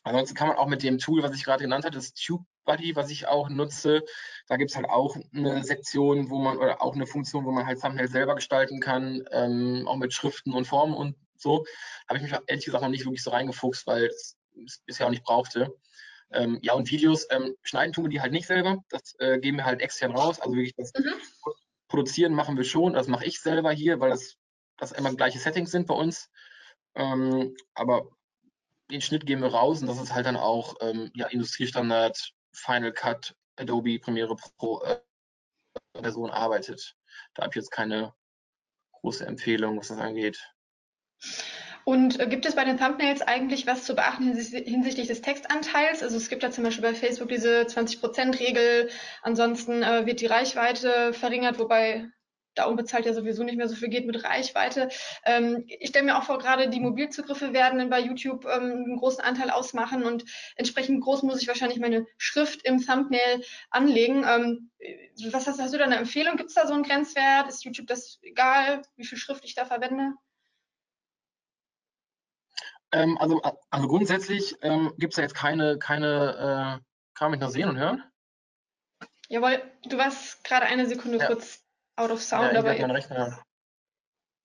[0.03, 3.11] ansonsten kann man auch mit dem Tool, was ich gerade genannt habe, das TubeBuddy, was
[3.11, 4.03] ich auch nutze,
[4.49, 7.67] da gibt es halt auch eine Sektion, wo man, oder auch eine Funktion, wo man
[7.67, 11.65] halt Thumbnail selber gestalten kann, ähm, auch mit Schriften und Formen und so.
[12.09, 14.37] Habe ich mich ehrlich gesagt noch nicht wirklich so reingefuchst, weil es
[14.85, 15.73] bisher auch nicht brauchte.
[16.33, 18.83] Ähm, ja, und Videos ähm, schneiden tun wir die halt nicht selber.
[18.89, 20.41] Das äh, geben wir halt extern raus.
[20.41, 21.13] Also wirklich das mhm.
[21.89, 22.95] Produzieren machen wir schon.
[22.95, 24.37] Das mache ich selber hier, weil das,
[24.79, 26.31] das immer gleiche Settings sind bei uns.
[26.95, 28.09] Ähm, aber
[28.91, 32.93] den Schnitt gehen wir raus und das ist halt dann auch ähm, ja, Industriestandard, Final
[32.93, 35.01] Cut, Adobe Premiere Pro äh,
[36.01, 36.97] Person arbeitet.
[37.35, 38.15] Da habe ich jetzt keine
[38.93, 40.39] große Empfehlung, was das angeht.
[41.85, 46.03] Und äh, gibt es bei den Thumbnails eigentlich was zu beachten hinsichtlich des Textanteils?
[46.03, 48.91] Also es gibt da zum Beispiel bei Facebook diese 20%-Regel,
[49.23, 52.09] ansonsten äh, wird die Reichweite verringert, wobei
[52.55, 54.89] da unbezahlt ja sowieso nicht mehr so viel geht mit Reichweite.
[55.25, 59.23] Ähm, ich stelle mir auch vor, gerade die Mobilzugriffe werden bei YouTube ähm, einen großen
[59.23, 60.25] Anteil ausmachen und
[60.57, 64.25] entsprechend groß muss ich wahrscheinlich meine Schrift im Thumbnail anlegen.
[64.27, 64.71] Ähm,
[65.33, 66.37] was hast, hast, du da eine Empfehlung?
[66.37, 67.49] Gibt es da so einen Grenzwert?
[67.49, 70.15] Ist YouTube das egal, wie viel Schrift ich da verwende?
[72.93, 73.41] Ähm, also,
[73.71, 76.85] also grundsätzlich ähm, gibt es da jetzt keine, keine äh,
[77.15, 78.03] kann man mich noch sehen und hören?
[79.29, 81.27] Jawohl, du warst gerade eine Sekunde ja.
[81.27, 81.65] kurz
[81.97, 82.77] Out of Sound, ja, aber.
[82.77, 82.87] Ja.
[82.87, 83.43] Rechner.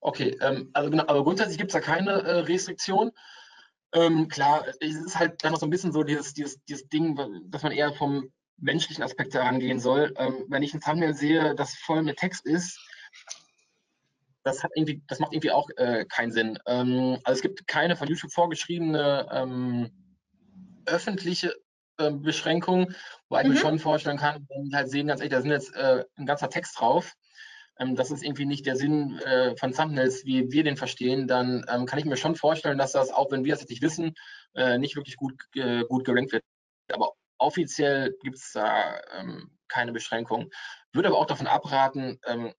[0.00, 3.10] Okay, ähm, also genau, aber grundsätzlich gibt es da keine äh, Restriktion.
[3.92, 7.18] Ähm, klar, es ist halt dann noch so ein bisschen so dieses, dieses, dieses Ding,
[7.50, 10.12] dass man eher vom menschlichen Aspekt herangehen soll.
[10.16, 12.78] Ähm, wenn ich ein Thumbnail sehe, das voll mit Text ist,
[14.44, 16.58] das hat irgendwie, das macht irgendwie auch äh, keinen Sinn.
[16.66, 19.90] Ähm, also es gibt keine von YouTube vorgeschriebene ähm,
[20.86, 21.54] öffentliche
[21.98, 23.50] äh, Beschränkung, ich mhm.
[23.50, 26.26] mir schon vorstellen kann, wenn die halt sehen, ganz ehrlich, da sind jetzt äh, ein
[26.26, 27.14] ganzer Text drauf.
[27.78, 31.64] Ähm, das ist irgendwie nicht der Sinn äh, von Thumbnails, wie wir den verstehen, dann
[31.68, 34.14] ähm, kann ich mir schon vorstellen, dass das, auch wenn wir es jetzt nicht wissen,
[34.54, 35.34] äh, nicht wirklich gut,
[35.88, 36.44] gut gerankt wird.
[36.92, 40.50] Aber offiziell gibt es da ähm, keine Beschränkung.
[40.92, 42.52] Würde aber auch davon abraten, ähm,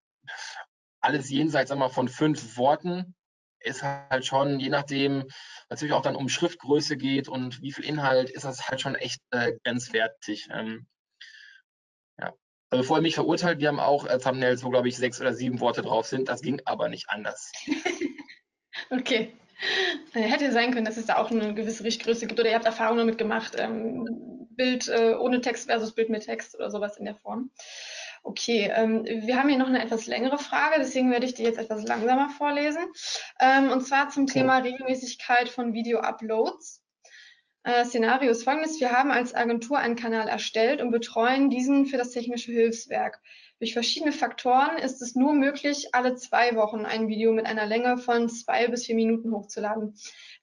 [1.02, 3.16] alles jenseits mal, von fünf Worten
[3.62, 5.26] ist halt schon, je nachdem,
[5.70, 9.22] natürlich auch dann um Schriftgröße geht und wie viel Inhalt, ist das halt schon echt
[9.32, 10.48] äh, grenzwertig.
[10.52, 10.88] Ähm.
[12.70, 15.34] Also bevor ihr mich verurteilt, wir haben auch äh, Thumbnails, wo, glaube ich, sechs oder
[15.34, 16.30] sieben Worte drauf sind.
[16.30, 17.52] Das ging aber nicht anders.
[18.92, 19.34] okay.
[20.14, 23.00] Hätte sein können, dass es da auch eine gewisse Richtgröße gibt oder ihr habt Erfahrungen
[23.00, 24.06] damit gemacht, ähm,
[24.52, 27.52] Bild äh, ohne Text versus Bild mit Text oder sowas in der Form.
[28.24, 31.58] Okay, ähm, wir haben hier noch eine etwas längere Frage, deswegen werde ich die jetzt
[31.58, 32.86] etwas langsamer vorlesen.
[33.40, 36.82] Ähm, und zwar zum Thema Regelmäßigkeit von Video-Uploads.
[37.64, 38.80] Äh, Szenario ist folgendes.
[38.80, 43.22] Wir haben als Agentur einen Kanal erstellt und betreuen diesen für das technische Hilfswerk.
[43.60, 47.98] Durch verschiedene Faktoren ist es nur möglich, alle zwei Wochen ein Video mit einer Länge
[47.98, 49.96] von zwei bis vier Minuten hochzuladen.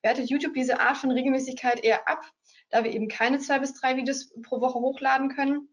[0.02, 2.30] Wertet YouTube diese Art von Regelmäßigkeit eher ab,
[2.68, 5.68] da wir eben keine zwei bis drei Videos pro Woche hochladen können?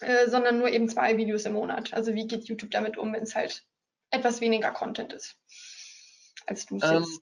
[0.00, 1.92] Äh, sondern nur eben zwei Videos im Monat.
[1.92, 3.66] Also wie geht YouTube damit um, wenn es halt
[4.10, 5.36] etwas weniger Content ist,
[6.46, 7.20] als du es ähm, jetzt?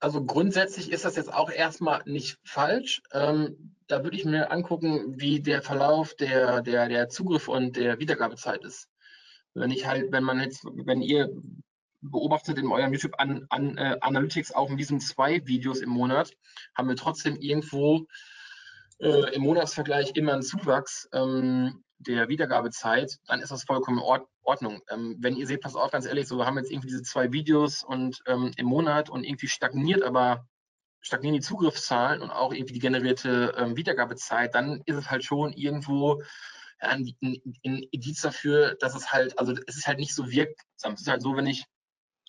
[0.00, 3.02] Also grundsätzlich ist das jetzt auch erstmal nicht falsch.
[3.12, 7.98] Ähm, da würde ich mir angucken, wie der Verlauf der, der, der Zugriff und der
[7.98, 8.88] Wiedergabezeit ist.
[9.54, 11.30] Wenn ich halt, wenn man jetzt, wenn ihr
[12.00, 16.32] beobachtet in eurem YouTube an, an, äh, Analytics auch in diesen zwei Videos im Monat,
[16.76, 18.06] haben wir trotzdem irgendwo
[19.00, 24.80] äh, im Monatsvergleich immer einen Zuwachs ähm, der Wiedergabezeit, dann ist das vollkommen in Ordnung.
[24.88, 27.32] Ähm, wenn ihr seht, pass auf, ganz ehrlich, so wir haben jetzt irgendwie diese zwei
[27.32, 30.46] Videos und ähm, im Monat und irgendwie stagniert aber
[31.00, 35.52] stagnieren die Zugriffszahlen und auch irgendwie die generierte ähm, Wiedergabezeit, dann ist es halt schon
[35.52, 36.22] irgendwo
[36.80, 40.94] ein, ein Indiz dafür, dass es halt, also es ist halt nicht so wirksam.
[40.94, 41.64] Es ist halt so, wenn ich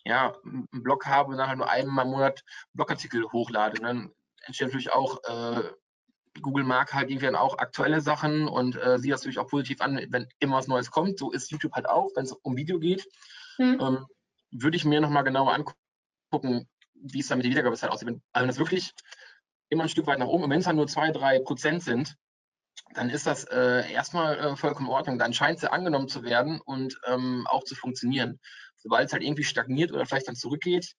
[0.05, 2.43] ja, einen Blog habe und dann halt nur einmal im Monat
[2.74, 4.11] Blogartikel hochlade, dann
[4.45, 5.70] entsteht natürlich auch äh,
[6.42, 10.00] Google mag halt irgendwie auch aktuelle Sachen und äh, sieht das natürlich auch positiv an,
[10.10, 11.20] wenn immer was Neues kommt.
[11.20, 13.08] So ist YouTube halt auch, wenn es um Video geht.
[13.58, 13.78] Mhm.
[13.82, 14.06] Ähm,
[14.52, 18.08] würde ich mir nochmal genauer angucken, wie es da mit der Wiedergabezeit aussieht.
[18.08, 18.94] Wenn, also wenn das wirklich
[19.70, 22.16] immer ein Stück weit nach oben, und wenn es dann nur zwei, drei Prozent sind,
[22.94, 25.20] dann ist das äh, erstmal äh, vollkommen in Ordnung.
[25.20, 28.40] Dann scheint es ja angenommen zu werden und ähm, auch zu funktionieren.
[28.78, 30.96] Sobald es halt irgendwie stagniert oder vielleicht dann zurückgeht,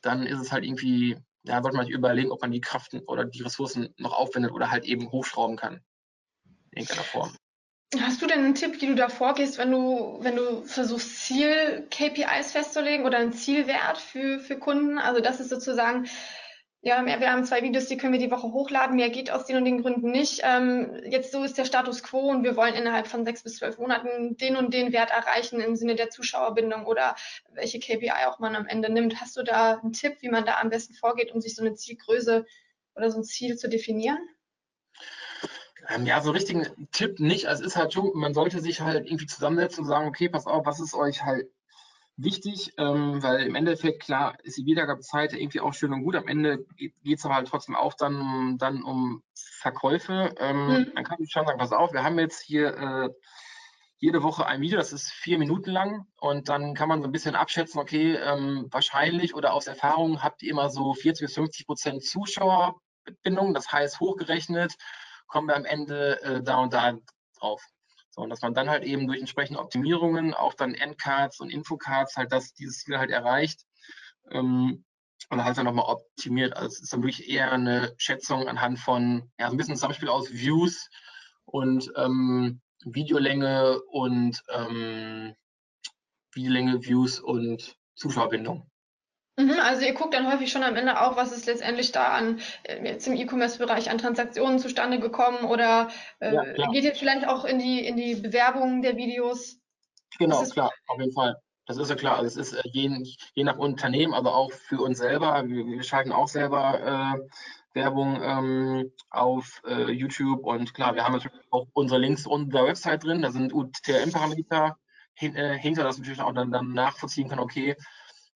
[0.00, 3.24] dann ist es halt irgendwie ja, sollte man sich überlegen, ob man die Kraft oder
[3.24, 5.82] die Ressourcen noch aufwendet oder halt eben hochschrauben kann.
[6.72, 7.34] In irgendeiner Form.
[7.98, 12.52] Hast du denn einen Tipp, wie du da vorgehst, wenn du, wenn du versuchst, Ziel-KPIs
[12.52, 14.98] festzulegen oder einen Zielwert für, für Kunden?
[14.98, 16.06] Also das ist sozusagen,
[16.82, 19.56] ja, wir haben zwei Videos, die können wir die Woche hochladen, mehr geht aus den
[19.56, 20.40] und den Gründen nicht.
[20.42, 23.76] Ähm, jetzt so ist der Status quo und wir wollen innerhalb von sechs bis zwölf
[23.76, 27.16] Monaten den und den Wert erreichen im Sinne der Zuschauerbindung oder
[27.52, 29.20] welche KPI auch man am Ende nimmt.
[29.20, 31.74] Hast du da einen Tipp, wie man da am besten vorgeht, um sich so eine
[31.74, 32.46] Zielgröße
[32.94, 34.18] oder so ein Ziel zu definieren?
[35.90, 37.46] Ähm, ja, so richtigen Tipp nicht.
[37.46, 40.46] Also es ist halt schon, man sollte sich halt irgendwie zusammensetzen und sagen, okay, pass
[40.46, 41.46] auf, was ist euch halt
[42.22, 46.16] wichtig, ähm, weil im Endeffekt, klar, ist die Wiedergabezeit irgendwie auch schön und gut.
[46.16, 50.34] Am Ende geht es aber halt trotzdem auch dann, dann um Verkäufe.
[50.38, 50.92] Ähm, mhm.
[50.94, 53.10] Dann kann ich schon sagen, pass auf, wir haben jetzt hier äh,
[53.98, 57.12] jede Woche ein Video, das ist vier Minuten lang und dann kann man so ein
[57.12, 61.66] bisschen abschätzen, okay, ähm, wahrscheinlich oder aus Erfahrung habt ihr immer so 40 bis 50
[61.66, 64.74] Prozent Zuschauerbindung, das heißt hochgerechnet
[65.30, 66.92] kommen wir am Ende äh, da und da
[67.38, 67.64] drauf.
[68.20, 72.18] So, und dass man dann halt eben durch entsprechende Optimierungen, auch dann Endcards und Infocards
[72.18, 73.64] halt das, dieses Ziel halt erreicht
[74.30, 74.84] ähm,
[75.30, 76.54] und halt dann nochmal optimiert.
[76.54, 80.10] Also es ist dann wirklich eher eine Schätzung anhand von, ja, so ein bisschen Zusammenspiel
[80.10, 80.90] aus Views
[81.46, 85.34] und ähm, Videolänge und ähm,
[86.34, 88.70] Videolänge, Views und Zuschauerbindung.
[89.40, 92.40] Mhm, also ihr guckt dann häufig schon am Ende auch, was ist letztendlich da an
[92.64, 95.88] äh, jetzt im E-Commerce-Bereich an Transaktionen zustande gekommen oder
[96.18, 99.58] äh, ja, geht ihr vielleicht auch in die in die Bewerbung der Videos?
[100.18, 101.36] Genau, klar, auf jeden Fall.
[101.66, 102.18] Das ist ja klar.
[102.18, 102.90] Also es ist äh, je,
[103.34, 105.46] je nach Unternehmen, aber auch für uns selber.
[105.46, 107.28] Wir, wir schalten auch selber äh,
[107.72, 113.04] Werbung ähm, auf äh, YouTube und klar, wir haben natürlich auch unsere Links unserer Website
[113.04, 113.22] drin.
[113.22, 114.76] Da sind UTM-Parameter
[115.20, 117.76] äh, hinter, dass natürlich auch dann, dann nachvollziehen kann, okay,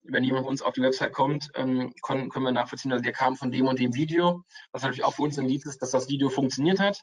[0.05, 3.37] wenn jemand bei uns auf die Website kommt, ähm, können, wir nachvollziehen, dass der kam
[3.37, 6.09] von dem und dem Video, was natürlich auch für uns ein Lied ist, dass das
[6.09, 7.01] Video funktioniert hat.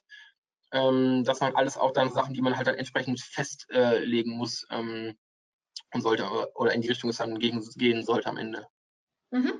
[0.72, 4.66] Ähm, das sind halt alles auch dann Sachen, die man halt dann entsprechend festlegen muss.
[4.70, 5.18] Ähm,
[5.93, 6.26] und sollte
[6.56, 8.68] oder in die Richtung es dann gegen, gehen sollte am Ende.
[9.32, 9.54] Mhm.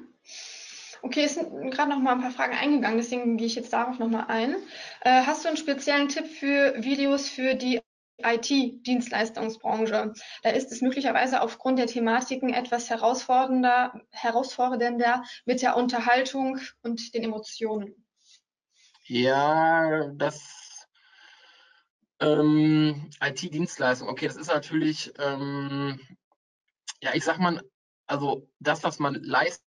[1.04, 3.98] Okay, es sind gerade noch mal ein paar Fragen eingegangen, deswegen gehe ich jetzt darauf
[3.98, 4.56] noch mal ein.
[5.02, 7.82] Äh, hast du einen speziellen Tipp für Videos für die
[8.24, 10.14] IT-Dienstleistungsbranche?
[10.44, 17.24] Da ist es möglicherweise aufgrund der Thematiken etwas herausfordernder, herausfordernder mit der Unterhaltung und den
[17.24, 18.06] Emotionen.
[19.06, 20.88] Ja, das
[22.22, 26.00] ähm, IT-Dienstleistung, okay, das ist natürlich, ähm,
[27.02, 27.62] ja, ich sag mal,
[28.06, 29.64] also das, was man leistet,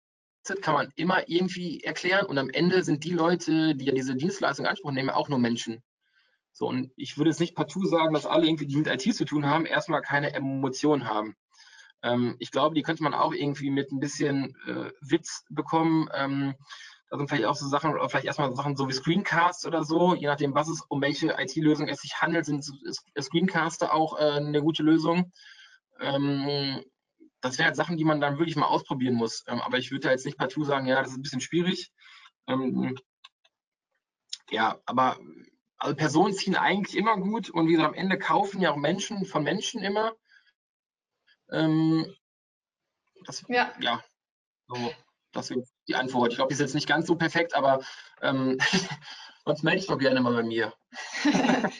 [0.62, 4.66] kann man immer irgendwie erklären und am Ende sind die Leute, die ja diese Dienstleistung
[4.66, 5.84] in Anspruch nehmen, auch nur Menschen.
[6.60, 9.24] So, und ich würde jetzt nicht partout sagen, dass alle irgendwie, die mit IT zu
[9.24, 11.38] tun haben, erstmal keine Emotionen haben.
[12.04, 16.10] Ähm, ich glaube, die könnte man auch irgendwie mit ein bisschen äh, Witz bekommen.
[16.14, 16.56] Ähm,
[17.10, 20.16] da sind vielleicht auch so Sachen, oder vielleicht erstmal Sachen so wie Screencasts oder so,
[20.16, 22.66] je nachdem, was es, um welche IT-Lösung es sich handelt, sind
[23.18, 25.32] Screencaster auch äh, eine gute Lösung.
[26.02, 26.84] Ähm,
[27.40, 29.46] das wären halt Sachen, die man dann wirklich mal ausprobieren muss.
[29.48, 31.94] Ähm, aber ich würde da jetzt nicht partout sagen, ja, das ist ein bisschen schwierig.
[32.48, 32.98] Ähm,
[34.52, 35.18] ja, aber
[35.80, 39.26] also Personen ziehen eigentlich immer gut und wie gesagt, am Ende kaufen ja auch Menschen
[39.26, 40.14] von Menschen immer.
[41.52, 42.14] Ähm,
[43.26, 43.72] das, ja.
[43.80, 44.04] ja,
[44.68, 44.94] so,
[45.32, 46.32] das ist die Antwort.
[46.32, 47.82] Ich glaube, die ist jetzt nicht ganz so perfekt, aber
[48.22, 48.58] ähm,
[49.46, 50.74] sonst melde ich doch gerne mal bei mir.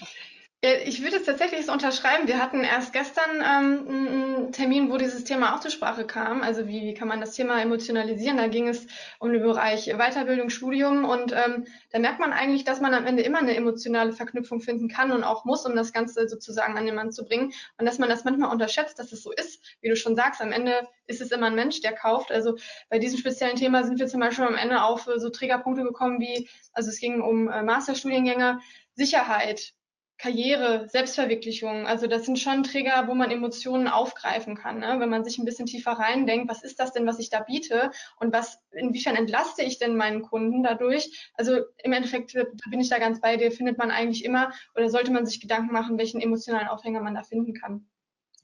[0.62, 2.28] Ich würde es tatsächlich so unterschreiben.
[2.28, 6.42] Wir hatten erst gestern ähm, einen Termin, wo dieses Thema auch zur Sprache kam.
[6.42, 8.36] Also wie, wie kann man das Thema emotionalisieren?
[8.36, 8.86] Da ging es
[9.20, 13.24] um den Bereich Weiterbildung, Studium und ähm, da merkt man eigentlich, dass man am Ende
[13.24, 16.96] immer eine emotionale Verknüpfung finden kann und auch muss, um das Ganze sozusagen an den
[16.96, 17.54] Mann zu bringen.
[17.78, 19.62] Und dass man das manchmal unterschätzt, dass es so ist.
[19.80, 22.34] Wie du schon sagst, am Ende ist es immer ein Mensch, der kauft.
[22.34, 22.58] Also
[22.90, 26.50] bei diesem speziellen Thema sind wir zum Beispiel am Ende auf so Trägerpunkte gekommen wie,
[26.74, 28.60] also es ging um äh, Masterstudiengänge,
[28.94, 29.74] Sicherheit,
[30.20, 31.88] Karriere, Selbstverwirklichung.
[31.88, 34.80] Also das sind schon Trigger, wo man Emotionen aufgreifen kann.
[34.80, 34.98] Ne?
[35.00, 37.92] Wenn man sich ein bisschen tiefer reindenkt, was ist das denn, was ich da biete
[38.18, 41.32] und was, inwiefern entlaste ich denn meinen Kunden dadurch?
[41.36, 44.90] Also im Endeffekt da bin ich da ganz bei dir, findet man eigentlich immer oder
[44.90, 47.88] sollte man sich Gedanken machen, welchen emotionalen Aufhänger man da finden kann.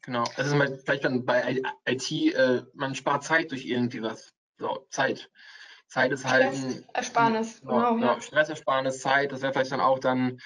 [0.02, 4.34] Genau, also vielleicht dann bei IT, äh, man spart Zeit durch irgendwie was.
[4.58, 5.30] So, Zeit.
[5.88, 8.22] Zeit ist halt ein Ersparnis, genau, genau, ja.
[8.22, 10.40] Stressersparnis, Zeit, das wäre vielleicht dann auch dann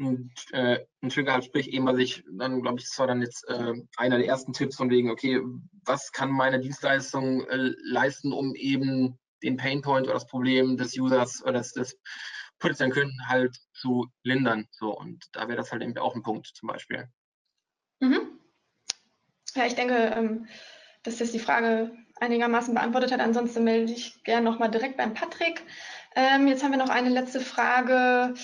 [0.00, 3.20] ein, äh, ein Trigger hat, sprich eben, was ich dann, glaube ich, das war dann
[3.22, 5.40] jetzt äh, einer der ersten Tipps von wegen, okay,
[5.84, 11.42] was kann meine Dienstleistung äh, leisten, um eben den Painpoint oder das Problem des Users
[11.42, 11.98] oder des, des
[12.58, 14.66] potenziellen Kunden halt zu lindern.
[14.70, 17.08] So, und da wäre das halt eben auch ein Punkt zum Beispiel.
[18.00, 18.40] Mhm.
[19.54, 20.46] Ja, ich denke, ähm,
[21.02, 23.20] dass das die Frage einigermaßen beantwortet hat.
[23.20, 25.64] Ansonsten melde ich gerne nochmal direkt beim Patrick.
[26.16, 28.34] Ähm, jetzt haben wir noch eine letzte Frage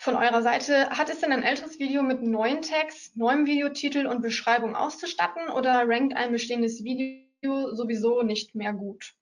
[0.00, 0.90] von eurer Seite.
[0.90, 5.88] Hat es denn ein älteres Video mit neuen Text, neuem Videotitel und Beschreibung auszustatten oder
[5.88, 9.14] rankt ein bestehendes Video sowieso nicht mehr gut?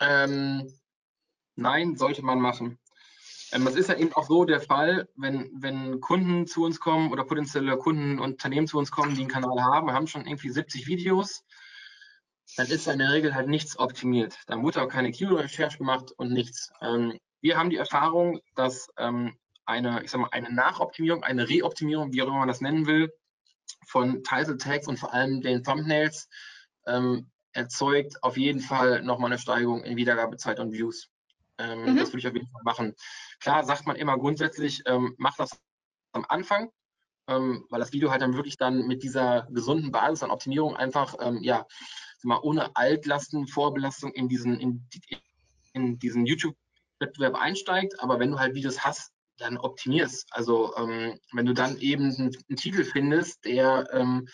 [0.00, 0.72] Ähm,
[1.54, 2.78] nein, sollte man machen.
[3.52, 7.12] Ähm, es ist ja eben auch so der Fall, wenn, wenn Kunden zu uns kommen
[7.12, 10.26] oder potenzielle Kunden und Unternehmen zu uns kommen, die einen Kanal haben, wir haben schon
[10.26, 11.44] irgendwie 70 Videos,
[12.56, 14.36] dann ist in der Regel halt nichts optimiert.
[14.46, 16.70] Dann wurde auch keine Keyword-Recherche gemacht und nichts.
[16.80, 22.12] Ähm, wir haben die Erfahrung, dass ähm, eine, ich sag mal, eine Nachoptimierung, eine Reoptimierung,
[22.12, 23.12] wie auch immer man das nennen will,
[23.86, 26.28] von Title Tags und vor allem den Thumbnails
[26.86, 31.08] ähm, erzeugt auf jeden Fall nochmal eine Steigerung in Wiedergabezeit und Views.
[31.58, 31.96] Ähm, mhm.
[31.96, 32.94] Das würde ich auf jeden Fall machen.
[33.40, 35.58] Klar sagt man immer grundsätzlich, ähm, mach das
[36.12, 36.70] am Anfang,
[37.28, 41.16] ähm, weil das Video halt dann wirklich dann mit dieser gesunden Basis an Optimierung einfach,
[41.20, 41.66] ähm, ja,
[42.28, 44.86] mal, ohne Altlasten, Vorbelastung in diesen, in,
[45.72, 47.98] in diesen YouTube-Wettbewerb einsteigt.
[48.00, 50.28] Aber wenn du halt Videos hast, dann optimierst.
[50.30, 54.28] Also ähm, wenn du dann eben einen, einen Titel findest, der ähm,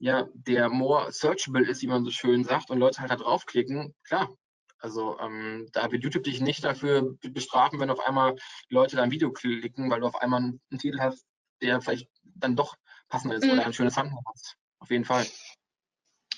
[0.00, 3.94] ja, der more searchable ist, wie man so schön sagt, und Leute halt da draufklicken,
[4.02, 4.34] klar.
[4.78, 8.34] Also ähm, da wird YouTube dich nicht dafür bestrafen, wenn auf einmal
[8.70, 11.26] Leute dein Video klicken, weil du auf einmal einen, Titel hast,
[11.60, 12.76] der vielleicht dann doch
[13.10, 13.52] passender ist mhm.
[13.52, 14.56] oder ein schönes Thumbnail hast.
[14.78, 15.26] Auf jeden Fall.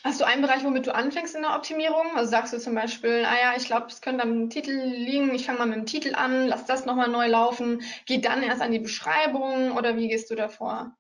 [0.05, 2.17] Hast du einen Bereich, womit du anfängst in der Optimierung?
[2.17, 5.47] Also sagst du zum Beispiel, ah ja, ich glaube, es könnte am Titel liegen, ich
[5.47, 8.73] fange mal mit dem Titel an, lass das nochmal neu laufen, geh dann erst an
[8.73, 10.97] die Beschreibung oder wie gehst du davor?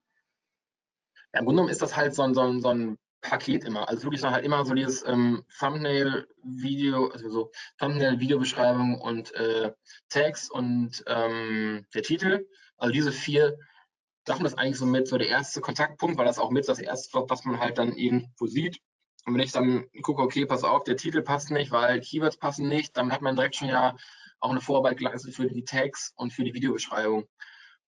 [1.32, 3.88] Ja, Im Grunde genommen ist das halt so ein, so ein, so ein Paket immer.
[3.88, 9.72] Also wirklich halt immer so dieses ähm, Thumbnail, Video, also so Thumbnail, Videobeschreibung und äh,
[10.10, 12.46] Text und ähm, der Titel.
[12.76, 13.58] Also diese vier
[14.26, 17.24] Sachen ist eigentlich so mit so der erste Kontaktpunkt, weil das auch mit das erste,
[17.28, 18.80] was man halt dann irgendwo sieht.
[19.24, 22.68] Und wenn ich dann gucke, okay, pass auf, der Titel passt nicht, weil Keywords passen
[22.68, 23.96] nicht, dann hat man direkt schon ja
[24.40, 27.28] auch eine Vorarbeit geleistet für die Tags und für die Videobeschreibung.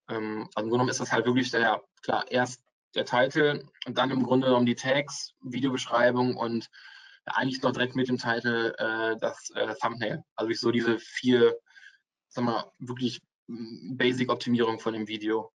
[0.08, 2.62] Ähm, also im Grunde genommen ist das halt wirklich der, klar, erst
[2.94, 6.70] der Titel und dann im Grunde genommen die Tags, Videobeschreibung und
[7.26, 10.22] eigentlich noch direkt mit dem Titel äh, das äh, Thumbnail.
[10.36, 11.56] Also ich so diese vier,
[12.28, 15.52] sag mal, wirklich Basic-Optimierung von dem Video.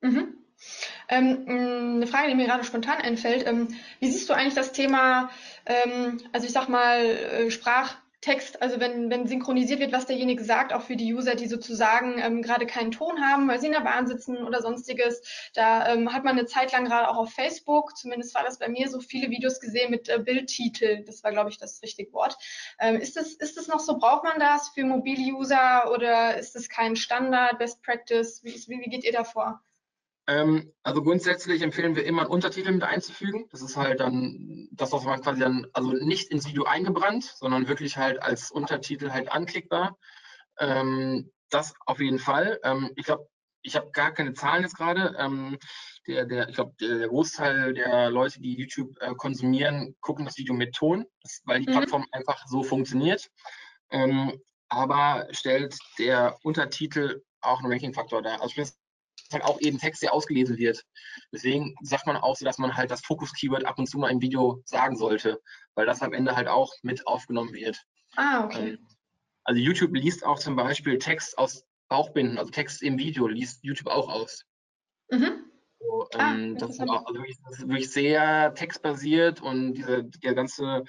[0.00, 0.43] Mhm.
[1.08, 3.46] Ähm, mm, eine Frage, die mir gerade spontan einfällt.
[3.46, 3.68] Ähm,
[4.00, 5.30] wie siehst du eigentlich das Thema,
[5.66, 10.42] ähm, also ich sag mal, äh, Sprach, Text, also wenn, wenn synchronisiert wird, was derjenige
[10.42, 13.74] sagt, auch für die User, die sozusagen ähm, gerade keinen Ton haben, weil sie in
[13.74, 15.20] der Bahn sitzen oder sonstiges.
[15.52, 18.70] Da ähm, hat man eine Zeit lang gerade auch auf Facebook, zumindest war das bei
[18.70, 21.04] mir so, viele Videos gesehen mit äh, Bildtitel.
[21.04, 22.38] Das war, glaube ich, das richtige Wort.
[22.80, 23.98] Ähm, ist, das, ist das noch so?
[23.98, 28.42] Braucht man das für mobile User oder ist das kein Standard, Best Practice?
[28.42, 29.60] Wie, wie, wie geht ihr da vor?
[30.26, 33.46] Ähm, also grundsätzlich empfehlen wir immer einen Untertitel mit einzufügen.
[33.50, 37.68] Das ist halt dann das, was man quasi dann, also nicht ins Video eingebrannt, sondern
[37.68, 39.98] wirklich halt als Untertitel halt anklickbar.
[40.58, 42.58] Ähm, das auf jeden Fall.
[42.64, 43.28] Ähm, ich glaube,
[43.62, 45.14] ich habe gar keine Zahlen jetzt gerade.
[45.18, 45.58] Ähm,
[46.06, 50.54] der, der, ich glaube, der, Großteil der Leute, die YouTube äh, konsumieren, gucken das Video
[50.54, 51.72] mit Ton, das, weil die mhm.
[51.72, 53.30] Plattform einfach so funktioniert.
[53.90, 58.40] Ähm, aber stellt der Untertitel auch einen Ranking-Faktor dar.
[58.42, 58.54] Also
[59.34, 60.82] halt auch eben Text, der ausgelesen wird.
[61.32, 64.20] Deswegen sagt man auch so, dass man halt das Fokus-Keyword ab und zu mal im
[64.20, 65.40] Video sagen sollte,
[65.74, 67.78] weil das am Ende halt auch mit aufgenommen wird.
[68.16, 68.70] Ah, okay.
[68.70, 68.86] Ähm,
[69.44, 73.88] also YouTube liest auch zum Beispiel Text aus Bauchbinden, also Text im Video liest YouTube
[73.88, 74.44] auch aus.
[75.10, 75.44] Mhm.
[75.80, 80.04] So, ähm, ah, das, ist auch, also wirklich, das, ist wirklich, sehr textbasiert und diese,
[80.04, 80.84] der ganze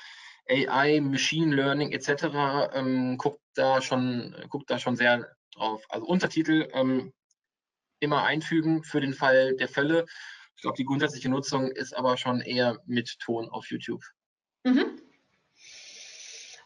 [0.50, 2.74] AI, Machine Learning etc.
[2.74, 5.84] Ähm, guckt da schon guckt da schon sehr drauf.
[5.90, 7.14] Also Untertitel ähm,
[8.06, 10.06] immer einfügen für den Fall der Fälle.
[10.56, 14.04] Ich glaube, die grundsätzliche Nutzung ist aber schon eher mit Ton auf YouTube.
[14.64, 15.02] Mhm.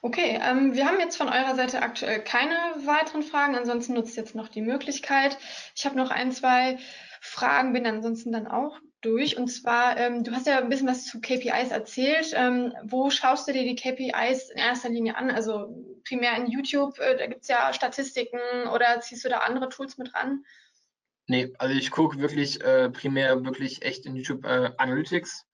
[0.01, 3.55] Okay, ähm, wir haben jetzt von eurer Seite aktuell keine weiteren Fragen.
[3.55, 5.37] Ansonsten nutzt jetzt noch die Möglichkeit.
[5.75, 6.77] Ich habe noch ein, zwei
[7.19, 9.37] Fragen, bin ansonsten dann auch durch.
[9.37, 12.31] Und zwar, ähm, du hast ja ein bisschen was zu KPIs erzählt.
[12.33, 15.31] Ähm, wo schaust du dir die KPIs in erster Linie an?
[15.31, 15.67] Also
[16.07, 18.39] primär in YouTube, äh, da gibt es ja Statistiken
[18.73, 20.45] oder ziehst du da andere Tools mit ran?
[21.29, 25.45] Nee, also ich gucke wirklich äh, primär wirklich echt in YouTube äh, Analytics,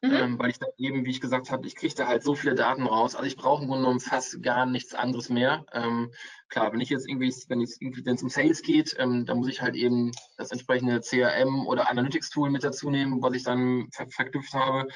[0.00, 0.12] mhm.
[0.14, 2.54] ähm, weil ich da eben, wie ich gesagt habe, ich kriege da halt so viele
[2.54, 3.14] Daten raus.
[3.14, 5.66] Also ich brauche im Grunde genommen fast gar nichts anderes mehr.
[5.74, 6.10] Ähm,
[6.48, 9.36] klar, wenn ich jetzt irgendwie, wenn es irgendwie wenn es um Sales geht, ähm, dann
[9.36, 13.88] muss ich halt eben das entsprechende CRM oder Analytics-Tool mit dazu nehmen, was ich dann
[13.92, 14.88] ver verknüpft habe.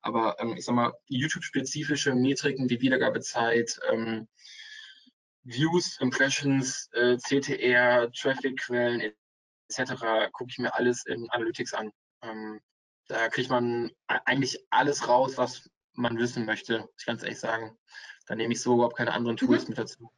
[0.00, 4.28] Aber ähm, ich sag mal, YouTube-spezifische Metriken wie Wiedergabezeit, ähm,
[5.42, 9.12] Views, Impressions, äh, CTR, Traffic-Quellen
[9.78, 10.30] etc.
[10.32, 11.90] gucke ich mir alles in Analytics an.
[12.22, 12.60] Ähm,
[13.08, 17.76] da kriegt man eigentlich alles raus, was man wissen möchte, muss ich ganz ehrlich sagen.
[18.26, 19.70] Da nehme ich so überhaupt keine anderen Tools mhm.
[19.70, 20.10] mit dazu.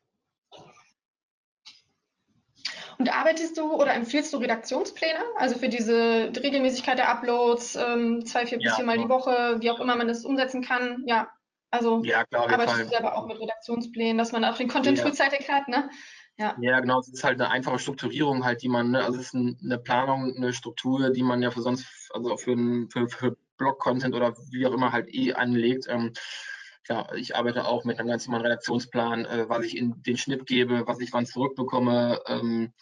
[2.98, 5.18] Und arbeitest du oder empfiehlst du Redaktionspläne?
[5.36, 9.70] Also für diese Regelmäßigkeit der Uploads, ähm, zwei, vier bis ja, viermal die Woche, wie
[9.70, 11.02] auch immer man das umsetzen kann?
[11.07, 11.28] Ja,
[11.70, 15.05] also ja, klar, arbeitest du selber auch mit Redaktionsplänen, dass man auch den Content ja.
[15.05, 15.90] frühzeitig hat, ne?
[16.37, 16.57] Ja.
[16.61, 16.99] ja, genau.
[17.01, 20.35] Es ist halt eine einfache Strukturierung halt, die man, ne, also es ist eine Planung,
[20.37, 22.57] eine Struktur, die man ja für sonst, also für,
[22.91, 25.87] für, für Blog-Content oder wie auch immer halt eh anlegt.
[25.89, 26.12] Ähm,
[26.89, 30.47] ja, ich arbeite auch mit einem ganz normalen Redaktionsplan, äh, was ich in den Schnitt
[30.47, 32.72] gebe, was ich wann zurückbekomme, ähm,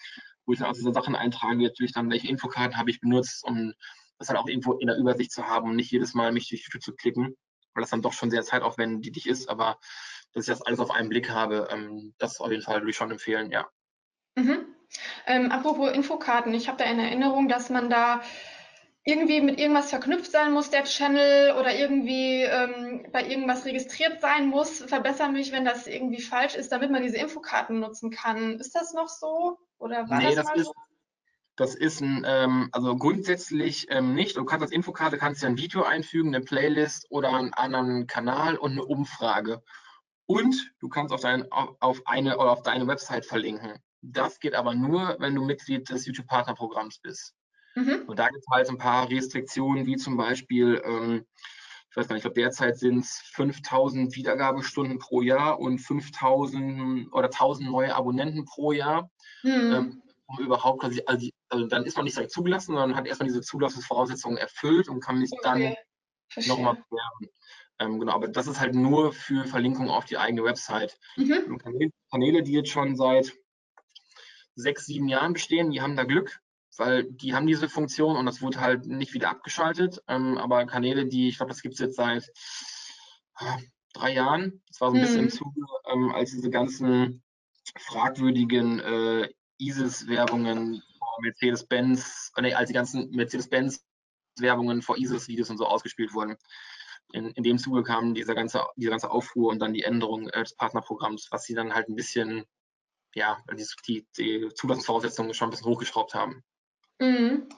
[0.46, 3.74] wo ich dann auch diese Sachen eintrage, natürlich dann, welche Infokarten habe ich benutzt, um
[4.18, 6.64] das halt auch irgendwo in der Übersicht zu haben und nicht jedes Mal mich durch
[6.64, 7.36] die Tür zu klicken,
[7.74, 9.78] weil das dann doch schon sehr zeitaufwendig ist, aber
[10.32, 11.68] dass ich das alles auf einen Blick habe.
[11.70, 13.68] Ähm, das auf jeden Fall würde ich schon empfehlen, ja.
[14.34, 14.66] Mhm.
[15.26, 18.22] Ähm, apropos Infokarten, ich habe da in Erinnerung, dass man da
[19.04, 24.46] irgendwie mit irgendwas verknüpft sein muss, der Channel, oder irgendwie ähm, bei irgendwas registriert sein
[24.46, 24.78] muss.
[24.82, 28.60] Verbessere mich, wenn das irgendwie falsch ist, damit man diese Infokarten nutzen kann.
[28.60, 29.58] Ist das noch so?
[29.78, 30.74] Oder war nee, das, das ist, so?
[31.56, 34.36] Das ist ein, ähm, also grundsätzlich ähm, nicht.
[34.36, 38.56] Du kannst als Infokarte kannst ja ein Video einfügen, eine Playlist oder einen anderen Kanal
[38.56, 39.62] und eine Umfrage.
[40.26, 43.78] Und du kannst auf, dein, auf eine oder auf deine Website verlinken.
[44.02, 47.34] Das geht aber nur, wenn du Mitglied des YouTube-Partnerprogramms bist.
[47.74, 48.04] Mhm.
[48.06, 51.26] Und da gibt es halt ein paar Restriktionen, wie zum Beispiel, ähm,
[51.90, 57.12] ich weiß gar nicht, ich glaube derzeit sind es 5000 Wiedergabestunden pro Jahr und 5000
[57.12, 59.10] oder 1000 neue Abonnenten pro Jahr.
[59.42, 59.72] Mhm.
[59.72, 63.28] Ähm, um überhaupt quasi, also, also, dann ist man nicht direkt zugelassen, sondern hat erstmal
[63.28, 65.76] diese Zulassungsvoraussetzungen erfüllt und kann sich okay.
[66.34, 67.28] dann nochmal bewerben.
[67.82, 70.98] Ähm, genau, aber das ist halt nur für Verlinkung auf die eigene Website.
[71.16, 71.58] Mhm.
[72.10, 73.32] Kanäle, die jetzt schon seit
[74.54, 76.40] sechs, sieben Jahren bestehen, die haben da Glück,
[76.76, 80.02] weil die haben diese Funktion und das wurde halt nicht wieder abgeschaltet.
[80.08, 82.28] Ähm, aber Kanäle, die, ich glaube, das gibt es jetzt seit
[83.40, 83.62] äh,
[83.94, 85.06] drei Jahren, das war so ein mhm.
[85.06, 85.60] bisschen im Zuge,
[85.92, 87.22] ähm, als diese ganzen
[87.78, 89.28] fragwürdigen äh,
[89.58, 90.82] ISIS-Werbungen,
[91.20, 93.84] Mercedes-Benz, äh, nee, als die ganzen Mercedes-Benz
[94.38, 96.36] Werbungen vor ISIS-Videos und so ausgespielt wurden.
[97.12, 100.42] In, in, dem Zuge kam dieser ganze, dieser ganze Aufruhr und dann die Änderung äh,
[100.42, 102.44] des Partnerprogramms, was sie dann halt ein bisschen,
[103.14, 103.38] ja,
[103.86, 106.42] die, die Zulassungsvoraussetzungen schon ein bisschen hochgeschraubt haben.
[106.98, 107.48] Mhm.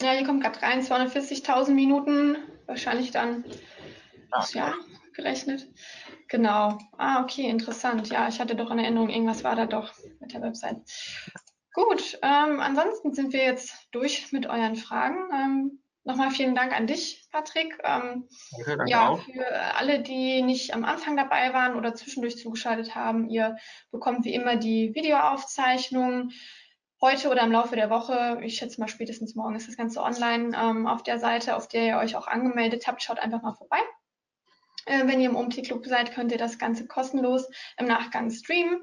[0.00, 2.36] Ja, hier kommt gerade rein, 240.000 Minuten,
[2.66, 3.44] wahrscheinlich dann
[4.30, 4.74] Ach, ja,
[5.14, 5.68] gerechnet.
[6.28, 6.78] Genau.
[6.98, 8.08] Ah, okay, interessant.
[8.08, 10.76] Ja, ich hatte doch eine Erinnerung, irgendwas war da doch mit der Website.
[11.72, 15.16] Gut, ähm, ansonsten sind wir jetzt durch mit euren Fragen.
[15.32, 17.78] Ähm, Nochmal vielen Dank an dich, Patrick.
[17.84, 19.20] Ähm, danke, danke ja, auch.
[19.20, 19.46] für
[19.76, 23.58] alle, die nicht am Anfang dabei waren oder zwischendurch zugeschaltet haben, ihr
[23.90, 26.30] bekommt wie immer die Videoaufzeichnung
[27.02, 28.40] heute oder im Laufe der Woche.
[28.42, 31.84] Ich schätze mal spätestens morgen ist das Ganze online ähm, auf der Seite, auf der
[31.84, 33.02] ihr euch auch angemeldet habt.
[33.02, 33.80] Schaut einfach mal vorbei.
[34.86, 37.46] Äh, wenn ihr im OMT-Club seid, könnt ihr das Ganze kostenlos
[37.76, 38.80] im Nachgang streamen.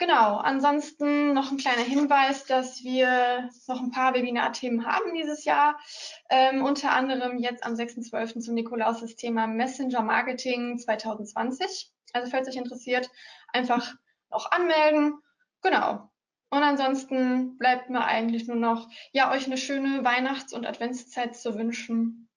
[0.00, 5.76] Genau, ansonsten noch ein kleiner Hinweis, dass wir noch ein paar Webinar-Themen haben dieses Jahr.
[6.30, 8.38] Ähm, unter anderem jetzt am 6.12.
[8.38, 11.90] zum Nikolaus das Thema Messenger Marketing 2020.
[12.12, 13.10] Also falls euch interessiert,
[13.52, 13.92] einfach
[14.30, 15.18] noch anmelden.
[15.62, 16.08] Genau.
[16.50, 21.56] Und ansonsten bleibt mir eigentlich nur noch, ja, euch eine schöne Weihnachts- und Adventszeit zu
[21.56, 22.28] wünschen.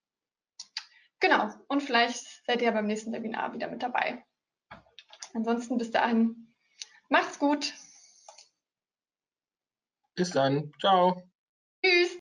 [1.19, 1.49] Genau.
[1.67, 4.25] Und vielleicht seid ihr beim nächsten Webinar wieder mit dabei.
[5.35, 6.50] Ansonsten bis dahin
[7.11, 7.73] Macht's gut.
[10.15, 10.71] Bis dann.
[10.79, 11.21] Ciao.
[11.83, 12.20] Tschüss.